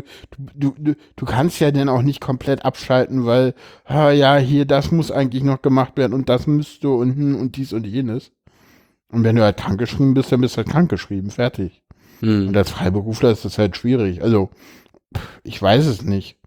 [0.56, 4.92] du, du, du kannst ja dann auch nicht komplett abschalten, weil, ah, ja, hier, das
[4.92, 8.32] muss eigentlich noch gemacht werden und das müsste und, hm, und dies und jenes.
[9.12, 11.84] Und wenn du halt krankgeschrieben bist, dann bist du halt krankgeschrieben, fertig.
[12.22, 12.48] Mhm.
[12.48, 14.24] Und als Freiberufler ist das halt schwierig.
[14.24, 14.50] Also,
[15.44, 16.38] ich weiß es nicht.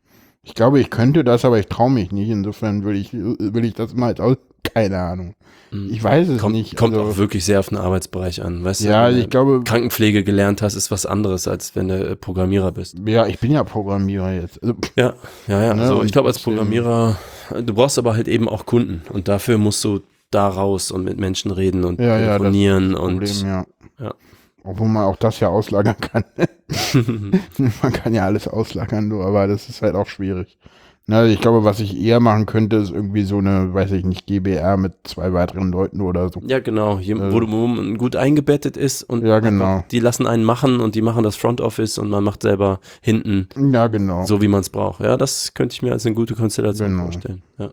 [0.48, 2.30] Ich glaube, ich könnte das, aber ich traue mich nicht.
[2.30, 4.36] Insofern will ich, will ich das mal als aus.
[4.74, 5.34] Keine Ahnung.
[5.70, 5.90] Mhm.
[5.92, 6.74] Ich weiß es kommt, nicht.
[6.74, 8.64] kommt also, auch wirklich sehr auf den Arbeitsbereich an.
[8.64, 12.12] Weißt ja, du, wenn ich glaube, Krankenpflege gelernt hast, ist was anderes, als wenn du
[12.12, 12.96] äh, Programmierer bist.
[13.04, 14.62] ja, ich bin ja Programmierer jetzt.
[14.62, 15.14] Also, Ja,
[15.46, 15.74] ja, ja.
[15.74, 17.18] Ne, also und ich glaube, als Programmierer,
[17.50, 21.04] äh, du brauchst aber halt eben auch Kunden und dafür musst du da raus und
[21.04, 23.66] mit Menschen reden und Ja, ja, das telefonieren das und Problem, ja.
[24.00, 24.14] ja.
[24.64, 26.24] Obwohl man auch das ja auslagern kann.
[27.82, 30.58] man kann ja alles auslagern, nur, aber das ist halt auch schwierig.
[31.10, 34.26] Na, ich glaube, was ich eher machen könnte, ist irgendwie so eine, weiß ich nicht,
[34.26, 36.42] GBR mit zwei weiteren Leuten oder so.
[36.46, 39.82] ja, genau, hier, Äh, wo, du- wo man gut eingebettet ist und Ja, genau.
[39.90, 43.48] die lassen einen machen und die machen das Front Office und man macht selber hinten
[43.72, 44.26] Ja, genau.
[44.26, 45.00] so, wie man es braucht.
[45.00, 47.04] Ja, das könnte ich mir als eine gute Konstellation Genau.
[47.04, 47.42] vorstellen.
[47.58, 47.70] Ja.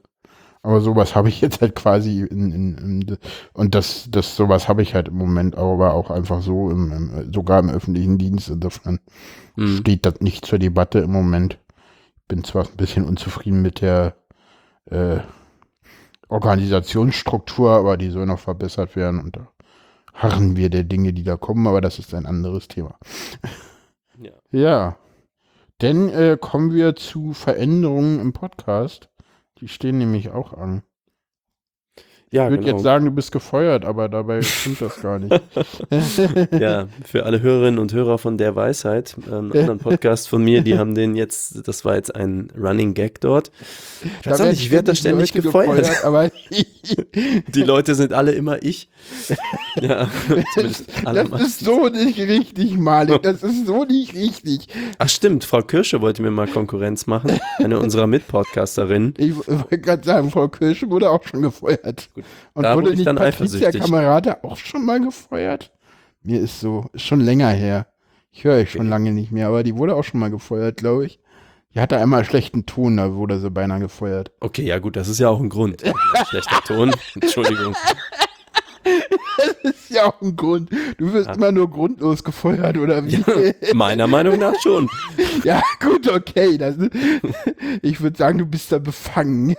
[0.65, 3.17] Aber sowas habe ich jetzt halt quasi in, in, in
[3.53, 7.33] und das, das sowas habe ich halt im Moment, aber auch einfach so im, im
[7.33, 8.49] sogar im öffentlichen Dienst.
[8.49, 8.99] Insofern
[9.55, 9.77] Mhm.
[9.77, 11.59] steht das nicht zur Debatte im Moment.
[12.27, 14.15] Bin zwar ein bisschen unzufrieden mit der
[14.87, 15.19] äh,
[16.27, 19.47] Organisationsstruktur, aber die soll noch verbessert werden und da
[20.13, 22.97] harren wir der Dinge, die da kommen, aber das ist ein anderes Thema.
[24.17, 24.31] Ja.
[24.51, 24.97] Ja.
[25.79, 29.09] Dann äh, kommen wir zu Veränderungen im Podcast.
[29.59, 30.83] Die stehen nämlich auch an.
[32.35, 32.75] Ja, Ich würde genau.
[32.75, 35.33] jetzt sagen, du bist gefeuert, aber dabei stimmt das gar nicht.
[36.51, 40.61] Ja, für alle Hörerinnen und Hörer von Der Weisheit, ähm, einen anderen Podcast von mir,
[40.61, 43.51] die haben den jetzt, das war jetzt ein Running Gag dort.
[44.25, 46.03] Nicht, ich werde da ständig Leute gefeuert.
[46.03, 46.29] aber
[47.47, 48.89] Die Leute sind alle immer ich.
[49.81, 50.09] Ja,
[50.53, 53.21] zumindest alle das ist so nicht richtig, Malik.
[53.23, 54.67] Das ist so nicht richtig.
[54.97, 59.15] Ach stimmt, Frau Kirsche wollte mir mal Konkurrenz machen, eine unserer Mitpodcasterinnen.
[59.17, 62.09] Ich wollte gerade sagen, Frau Kirsch wurde auch schon gefeuert.
[62.53, 63.71] Und da wurde ich nicht dann Patricia.
[63.71, 65.71] Kamerade auch schon mal gefeuert?
[66.23, 67.87] Mir ist so, ist schon länger her.
[68.31, 68.89] Ich höre euch schon Okay.
[68.89, 71.19] lange nicht mehr, aber die wurde auch schon mal gefeuert, glaube ich.
[71.73, 74.31] Die hatte einmal schlechten Ton, da wurde sie beinahe gefeuert.
[74.39, 75.83] Okay, ja gut, das ist ja auch ein Grund.
[76.29, 77.75] Schlechter Ton, Entschuldigung.
[79.63, 80.69] Das ist ja auch ein Grund.
[80.97, 81.33] Du wirst Ja.
[81.33, 83.23] immer nur grundlos gefeuert, oder wie?
[83.73, 84.89] Meiner Meinung nach schon.
[85.43, 86.57] Ja, gut, okay.
[86.57, 86.75] Das,
[87.81, 89.55] ich würde sagen, du bist da befangen.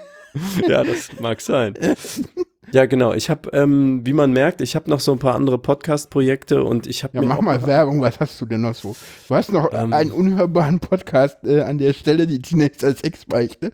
[0.67, 1.75] Ja, das mag sein.
[2.73, 3.13] Ja, genau.
[3.13, 6.87] Ich habe, ähm, wie man merkt, ich habe noch so ein paar andere Podcast-Projekte und
[6.87, 8.97] ich habe Ja, mach mal Werbung, was hast du denn noch so?
[9.29, 9.93] Du hast noch Ähm.
[9.93, 13.71] einen unhörbaren Podcast äh, an der Stelle, die Teenager als Sexbeichte.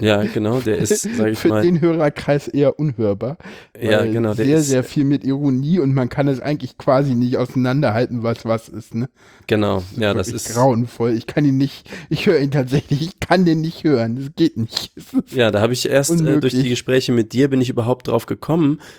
[0.00, 3.36] Ja, genau, der ist, sag ich Für mal, den Hörerkreis eher unhörbar.
[3.80, 7.14] ja, genau, der Sehr, ist, sehr viel mit Ironie und man kann es eigentlich quasi
[7.14, 9.08] nicht auseinanderhalten, was was ist, ne?
[9.48, 11.12] genau, ja, das ist, grauenvoll.
[11.12, 14.16] Ich kann ihn nicht, ich höre ihn tatsächlich, ich kann den nicht hören.
[14.16, 14.92] Das geht nicht.
[14.96, 18.06] Ist- ja, da habe ich erst äh, durch die Gespräche mit dir bin ich überhaupt
[18.08, 18.35] drauf gekommen,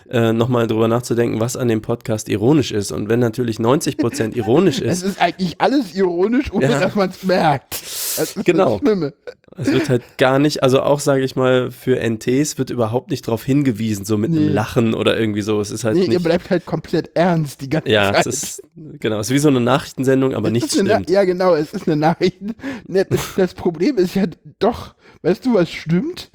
[0.09, 2.91] äh, nochmal drüber nachzudenken, was an dem Podcast ironisch ist.
[2.91, 6.79] Und wenn natürlich 90 Prozent ironisch Es ist, ist eigentlich alles ironisch, ohne Ja.
[6.79, 7.73] dass man es merkt.
[7.73, 8.79] Das ist Genau.
[8.79, 9.13] das Schlimme.
[9.57, 13.27] es wird halt gar nicht, also auch, sage ich mal, für NTs wird überhaupt nicht
[13.27, 14.37] darauf hingewiesen, so mit Nee.
[14.37, 15.59] einem Lachen oder irgendwie so.
[15.61, 16.23] Es ist halt Nee, ihr nicht.
[16.23, 18.27] bleibt halt komplett ernst die ganze Ja, Zeit.
[18.27, 18.63] es ist,
[18.99, 21.09] genau, es ist wie so eine Nachrichtensendung, aber Es ist eine, stimmt.
[21.09, 22.37] Ja, genau, es ist eine Nachricht.
[23.37, 24.25] Das Problem ist ja
[24.59, 26.31] doch, weißt du, was stimmt?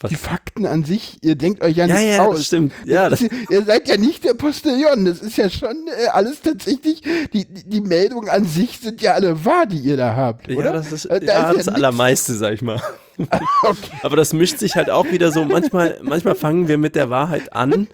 [0.00, 0.10] Was?
[0.10, 2.36] Die Fakten an sich, ihr denkt euch ja Ja, nicht ja, aus.
[2.36, 2.72] das stimmt.
[2.84, 5.04] Ja, das, ihr seid ja nicht der Postillon.
[5.04, 7.00] Das ist ja schon äh, alles tatsächlich,
[7.32, 10.56] die, die, die Meldungen an sich sind ja alle wahr, die ihr da habt, ja,
[10.56, 10.72] oder?
[10.72, 12.80] das ist Äh, da ja, ist das nix- Allermeiste, sag ich mal.
[13.62, 15.44] Okay, Aber das mischt sich halt auch wieder so.
[15.44, 17.86] Manchmal, manchmal fangen wir mit der Wahrheit an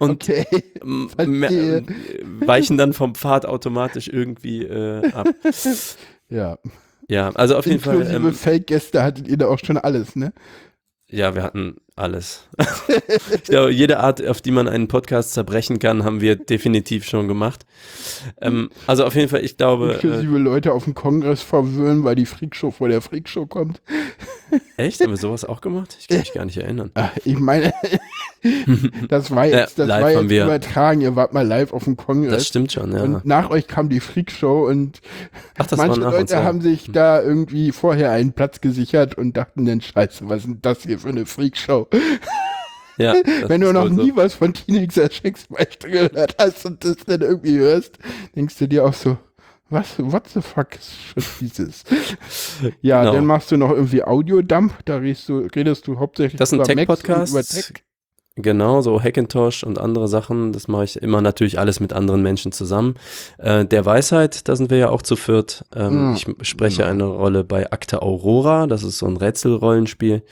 [0.00, 0.46] und okay.
[0.80, 1.76] m- verstehe.
[1.76, 1.86] m-
[2.46, 5.28] weichen dann vom Pfad automatisch irgendwie äh, ab.
[6.30, 6.56] Ja.
[7.08, 7.96] Ja, also auf jeden Fall.
[7.96, 10.32] Inklusive Ähm, Fake-Gäste hattet ihr da auch schon alles, ne?
[11.08, 12.48] Ja, wir hatten alles.
[13.34, 17.28] ich glaube, jede Art, auf die man einen Podcast zerbrechen kann, haben wir definitiv schon
[17.28, 17.66] gemacht.
[18.40, 19.90] Ähm, also auf jeden Fall, ich glaube.
[19.90, 23.80] Äh, Inklusive Leute auf dem Kongress verwirren, weil die Freakshow vor der Freakshow kommt.
[24.76, 25.00] Echt?
[25.00, 25.96] Haben wir sowas auch gemacht?
[26.00, 26.90] Ich kann mich gar nicht erinnern.
[26.94, 27.72] Ach, ich meine,
[29.08, 31.00] das war jetzt, das war jetzt übertragen.
[31.00, 32.46] Ihr wart mal live auf dem Das Kongress.
[32.46, 33.02] stimmt schon, ja.
[33.02, 35.00] Und nach euch kam die Freakshow und
[35.58, 36.16] Ach, das manche nach uns.
[36.18, 36.44] Leute ja.
[36.44, 40.58] haben sich da irgendwie vorher einen Platz gesichert und dachten dann, scheiße, was ist denn
[40.62, 41.88] das hier für eine Freakshow?
[42.96, 44.02] Ja, das Wenn du noch wohl so.
[44.02, 47.98] nie was von Teenager Shakespeare gehört hast und das dann irgendwie hörst,
[48.36, 49.18] denkst du dir auch so,
[49.70, 51.84] was, what the fuck ist schon dieses?
[52.82, 53.14] ja, Genau.
[53.14, 56.60] dann machst du noch irgendwie Audiodump, da redest du, redest du hauptsächlich Das ist ein
[56.64, 57.32] über Tech-Podcast.
[57.32, 57.72] über Tech.
[58.36, 62.50] Genau, so Hackintosh und andere Sachen, das mache ich immer natürlich alles mit anderen Menschen
[62.50, 62.96] zusammen.
[63.38, 65.64] Äh, der Weisheit, da sind wir ja auch zu viert.
[65.72, 66.90] Ähm, Ja, ich spreche genau.
[66.90, 70.22] eine Rolle bei Akte Aurora, das ist so ein Rätselrollenspiel.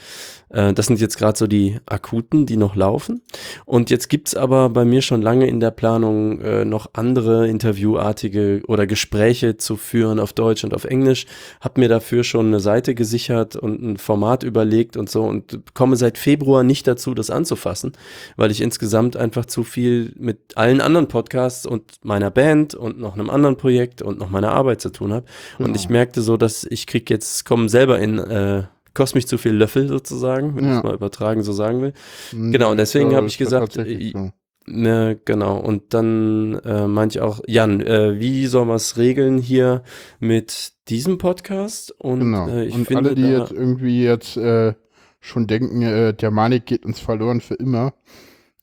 [0.53, 3.23] Äh, das sind jetzt gerade so die akuten, die noch laufen.
[3.65, 8.63] Und jetzt gibt's aber bei mir schon lange in der Planung äh, noch andere interviewartige
[8.69, 11.27] oder Gespräche zu führen auf Deutsch und auf Englisch.
[11.61, 15.97] Hab mir dafür schon eine Seite gesichert und ein Format überlegt und so und komme
[15.97, 17.93] seit Februar nicht dazu, das anzufassen,
[18.37, 23.15] weil ich insgesamt einfach zu viel mit allen anderen Podcasts und meiner Band und noch
[23.15, 25.27] einem anderen Projekt und noch meiner Arbeit zu tun habe.
[25.59, 25.77] Und Genau.
[25.77, 29.53] ich merkte so, dass ich krieg jetzt, kommen selber in, äh, kostet mich zu viel
[29.53, 30.79] Löffel sozusagen, wenn ich Ja.
[30.79, 31.93] es mal übertragen so sagen will.
[32.33, 34.33] Genau, und deswegen habe ich gesagt, tatsächlich äh, so.
[34.67, 35.59] Ne, genau.
[35.59, 39.83] Und dann äh, meinte ich auch, Jan, äh, wie soll man es regeln hier
[40.21, 41.93] mit diesem Podcast?
[41.99, 42.49] Und Genau.
[42.49, 44.75] äh, ich und finde, alle, die da, jetzt irgendwie jetzt äh,
[45.21, 47.95] schon denken, äh, der Manik geht uns verloren für immer.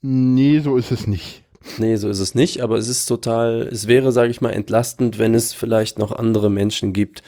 [0.01, 1.43] Nee, so ist es nicht.
[1.77, 5.19] nee, so ist es nicht, aber es ist total, es wäre, sage ich mal, entlastend,
[5.19, 7.21] wenn es vielleicht noch andere Menschen gibt,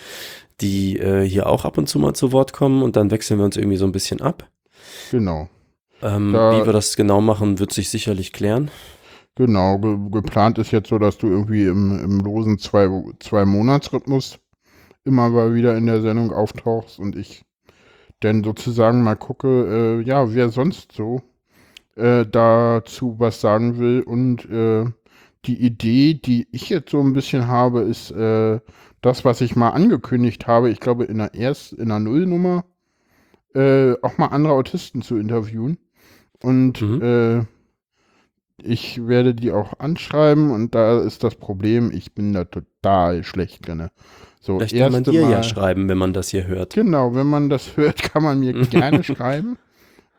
[0.61, 3.45] die äh, hier auch ab und zu mal zu Wort kommen und dann wechseln wir
[3.45, 4.49] uns irgendwie so ein bisschen ab.
[5.11, 5.49] Genau.
[6.01, 8.71] Ähm, wie wir das genau machen, wird sich sicherlich klären.
[9.35, 12.89] Genau, ge geplant ist jetzt so, dass du irgendwie im, im losen zwei,
[13.19, 14.39] zwei Monatsrhythmus
[15.03, 17.43] immer mal wieder in der Sendung auftauchst und ich
[18.19, 21.21] dann sozusagen mal gucke, äh, ja, wer sonst so
[21.95, 24.85] äh, dazu was sagen will und äh,
[25.45, 28.59] die Idee, die ich jetzt so ein bisschen habe, ist äh,
[29.01, 32.65] das, was ich mal angekündigt habe, ich glaube in der erst in der Nullnummer
[33.55, 35.77] äh, auch mal andere Autisten zu interviewen
[36.43, 37.01] und Mhm.
[37.01, 37.45] äh,
[38.63, 43.67] ich werde die auch anschreiben und da ist das Problem, ich bin da total schlecht
[43.67, 43.87] drin.
[44.39, 46.73] So, Vielleicht kann man dir ja Mal- schreiben, wenn man das hier hört.
[46.75, 49.57] Genau, wenn man das hört, kann man mir gerne schreiben.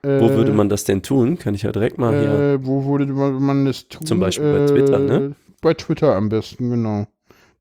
[0.02, 1.38] Wo Äh, würde man das denn tun?
[1.38, 2.32] Kann ich ja direkt mal hier.
[2.32, 4.04] äh, wo würde man das tun?
[4.06, 5.36] Zum Beispiel bei Twitter, ne?
[5.60, 7.06] Bei Twitter am besten, genau.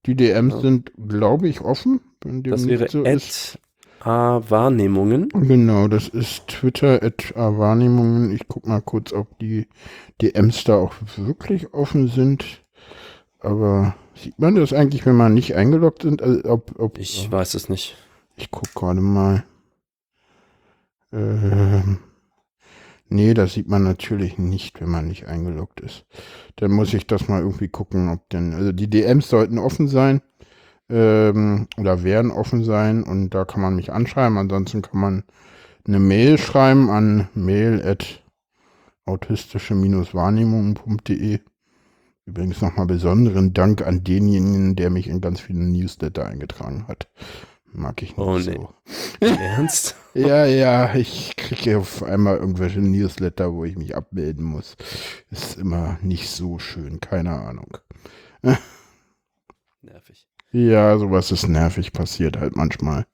[0.05, 0.59] Die DMs Ja.
[0.61, 2.01] sind, glaube ich, offen.
[2.21, 3.55] Das wäre so ist.
[3.55, 3.59] at
[4.07, 5.29] A Wahrnehmungen.
[5.29, 8.31] Genau, das ist Twitter at Wahrnehmungen.
[8.33, 9.67] Ich guck mal kurz, ob die
[10.21, 12.63] DMs da auch wirklich offen sind.
[13.39, 16.21] Aber sieht man das eigentlich, wenn man nicht eingeloggt sind?
[16.23, 17.95] Also, ob, ob, Ich weiß es nicht.
[18.37, 19.43] Ich guck gerade mal.
[21.13, 21.99] Ähm,
[23.11, 26.05] nee, das sieht man natürlich nicht, wenn man nicht eingeloggt ist.
[26.55, 28.53] Dann muss ich das mal irgendwie gucken, ob denn.
[28.53, 30.21] Also die DMs sollten offen sein.
[30.89, 34.37] Ähm, oder werden offen sein und da kann man mich anschreiben.
[34.37, 35.23] Ansonsten kann man
[35.87, 38.21] eine Mail schreiben an mail at
[39.05, 41.39] autistische-wahrnehmungen.de.
[42.25, 47.09] Übrigens nochmal besonderen Dank an denjenigen, der mich in ganz vielen Newsletter eingetragen hat.
[47.73, 48.41] Mag ich nicht Oh, nee.
[48.41, 48.73] so.
[49.25, 49.95] Ernst?
[50.13, 54.75] Ja, ja, ich kriege auf einmal irgendwelche Newsletter, wo ich mich abmelden muss.
[55.29, 57.77] Ist immer nicht so schön, keine Ahnung.
[59.81, 60.27] Nervig.
[60.51, 63.05] Ja, sowas ist nervig, passiert halt manchmal.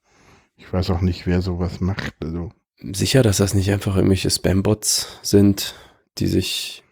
[0.56, 2.16] Ich weiß auch nicht, wer sowas macht.
[2.24, 5.76] Also, Sicher, dass das nicht einfach irgendwelche Spambots sind,
[6.18, 6.84] die sich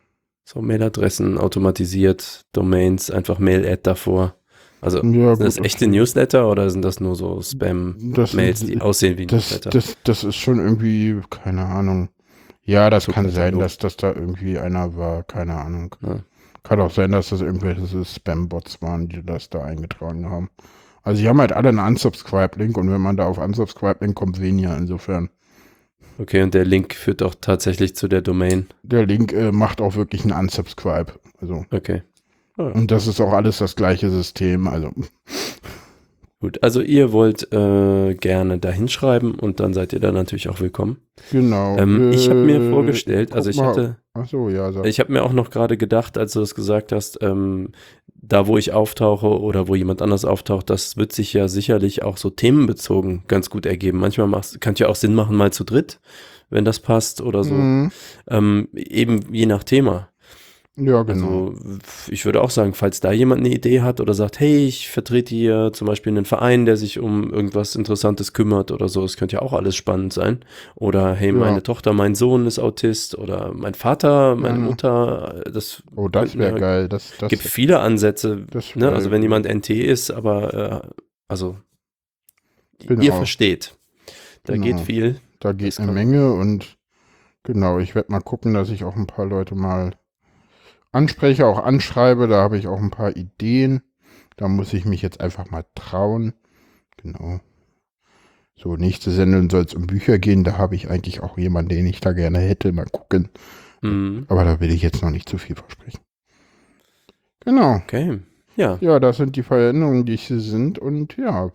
[0.43, 4.35] so Mailadressen automatisiert, Domains, einfach Mail-Ad davor.
[4.85, 9.25] Also Ja, sind das echte Newsletter oder sind das nur so Spam-Mails, die aussehen wie
[9.25, 9.69] Das, Newsletter?
[9.71, 12.09] das, das ist schon irgendwie, keine Ahnung.
[12.63, 15.95] Ja, das So kann sein, dass das da irgendwie einer war, keine Ahnung.
[16.01, 16.19] Ja.
[16.63, 20.49] Kann auch sein, dass das irgendwelche Spam-Bots waren, die das da eingetragen haben.
[21.03, 24.75] Also die haben halt alle einen Unsubscribe-Link und wenn man da auf Unsubscribe-Link kommt, weniger
[24.75, 25.29] insofern.
[26.17, 28.67] Okay, und der Link führt auch tatsächlich zu der Domain.
[28.83, 31.13] Der Link äh, macht auch wirklich einen Unsubscribe.
[31.39, 32.01] Also, Okay.
[32.57, 34.67] Ah, und das ist auch alles das gleiche System.
[34.67, 34.91] Also,
[36.41, 40.59] Gut, also ihr wollt äh, gerne da hinschreiben und dann seid ihr da natürlich auch
[40.59, 40.97] willkommen.
[41.31, 41.77] genau.
[41.77, 43.67] Ähm, ich habe mir Äh, vorgestellt, also ich mal.
[43.67, 44.85] hatte, Ach so, ja, sag.
[44.85, 47.69] ich habe mir auch noch gerade gedacht, als du das gesagt hast, ähm,
[48.13, 52.17] da wo ich auftauche oder wo jemand anders auftaucht, das wird sich ja sicherlich auch
[52.17, 53.97] so themenbezogen ganz gut ergeben.
[53.99, 55.99] Manchmal macht, kann ja auch Sinn machen, mal zu dritt,
[56.49, 57.53] wenn das passt oder so.
[57.53, 57.91] Mhm.
[58.29, 60.09] Ähm, eben je nach Thema.
[60.77, 61.51] Ja, genau.
[61.51, 61.55] Also
[62.09, 65.33] ich würde auch sagen, falls da jemand eine Idee hat oder sagt, hey, ich vertrete
[65.33, 69.37] hier zum Beispiel einen Verein, der sich um irgendwas Interessantes kümmert oder so, es könnte
[69.37, 70.43] ja auch alles spannend sein.
[70.75, 71.33] Oder hey, Ja.
[71.33, 74.65] meine Tochter, mein Sohn ist Autist oder mein Vater, meine Ja.
[74.65, 76.89] Mutter, das oh, das wäre geil.
[76.89, 78.45] Das, das, gibt viele Ansätze.
[78.75, 78.91] Ne?
[78.91, 80.89] Also wenn jemand NT ist, aber äh,
[81.29, 81.55] also
[82.79, 83.01] Genau.
[83.01, 83.77] ihr versteht,
[84.43, 84.65] da Genau.
[84.65, 85.21] geht viel.
[85.39, 86.77] Da geht Das eine Menge und
[87.43, 89.93] genau, ich werde mal gucken, dass ich auch ein paar Leute mal
[90.95, 92.27] anspreche, auch anschreibe.
[92.27, 93.81] Da habe ich auch ein paar Ideen.
[94.37, 96.33] Da muss ich mich jetzt einfach mal trauen.
[96.97, 97.39] Genau.
[98.57, 100.43] So, nächste Sendung soll es um Bücher gehen.
[100.43, 102.71] Da habe ich eigentlich auch jemanden, den ich da gerne hätte.
[102.71, 103.29] Mal gucken.
[103.81, 104.25] Mhm.
[104.29, 105.99] Aber da will ich jetzt noch nicht zu viel versprechen.
[107.41, 107.75] Genau.
[107.75, 108.19] Okay.
[108.55, 108.77] Ja.
[108.81, 110.79] Ja, das sind die Veränderungen, die hier sind.
[110.79, 111.51] Und ja,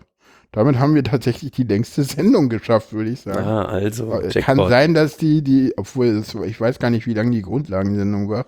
[0.52, 3.46] damit haben wir tatsächlich die längste Sendung geschafft, würde ich sagen.
[3.46, 4.42] Ah, also Äh, Jackpot.
[4.42, 8.28] Kann sein, dass die, die, obwohl es, ich weiß gar nicht, wie lang die Grundlagensendung
[8.28, 8.46] war.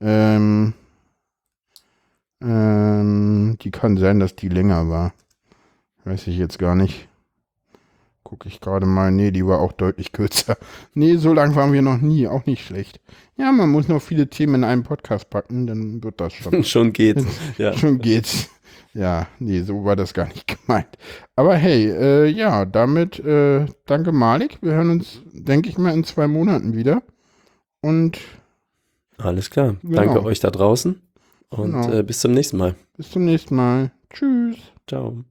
[0.00, 0.74] Ähm,
[2.40, 5.12] ähm, die kann sein, dass die länger war.
[6.04, 7.08] Weiß ich jetzt gar nicht.
[8.22, 9.10] Gucke ich gerade mal.
[9.10, 10.56] Nee, die war auch deutlich kürzer.
[10.94, 12.28] Nee, so lang waren wir noch nie.
[12.28, 13.00] Auch nicht schlecht.
[13.36, 16.64] Ja, man muss noch viele Themen in einen Podcast packen, dann wird das schon.
[16.64, 17.24] Schon geht's.
[17.58, 17.72] Ja.
[17.72, 18.50] Schon geht's.
[18.94, 20.88] Ja, nee, so war das gar nicht gemeint.
[21.36, 24.58] Aber hey, äh, ja, damit äh, danke Malik.
[24.60, 27.02] Wir hören uns, denke ich mal, in zwei Monaten wieder.
[27.80, 28.18] Und
[29.18, 29.76] Alles klar.
[29.82, 29.96] Genau.
[29.96, 31.00] Danke euch da draußen
[31.50, 31.92] und Genau.
[31.92, 32.74] äh, bis zum nächsten Mal.
[32.96, 33.90] bis zum nächsten Mal.
[34.10, 34.56] Tschüss.
[34.86, 35.24] Ciao.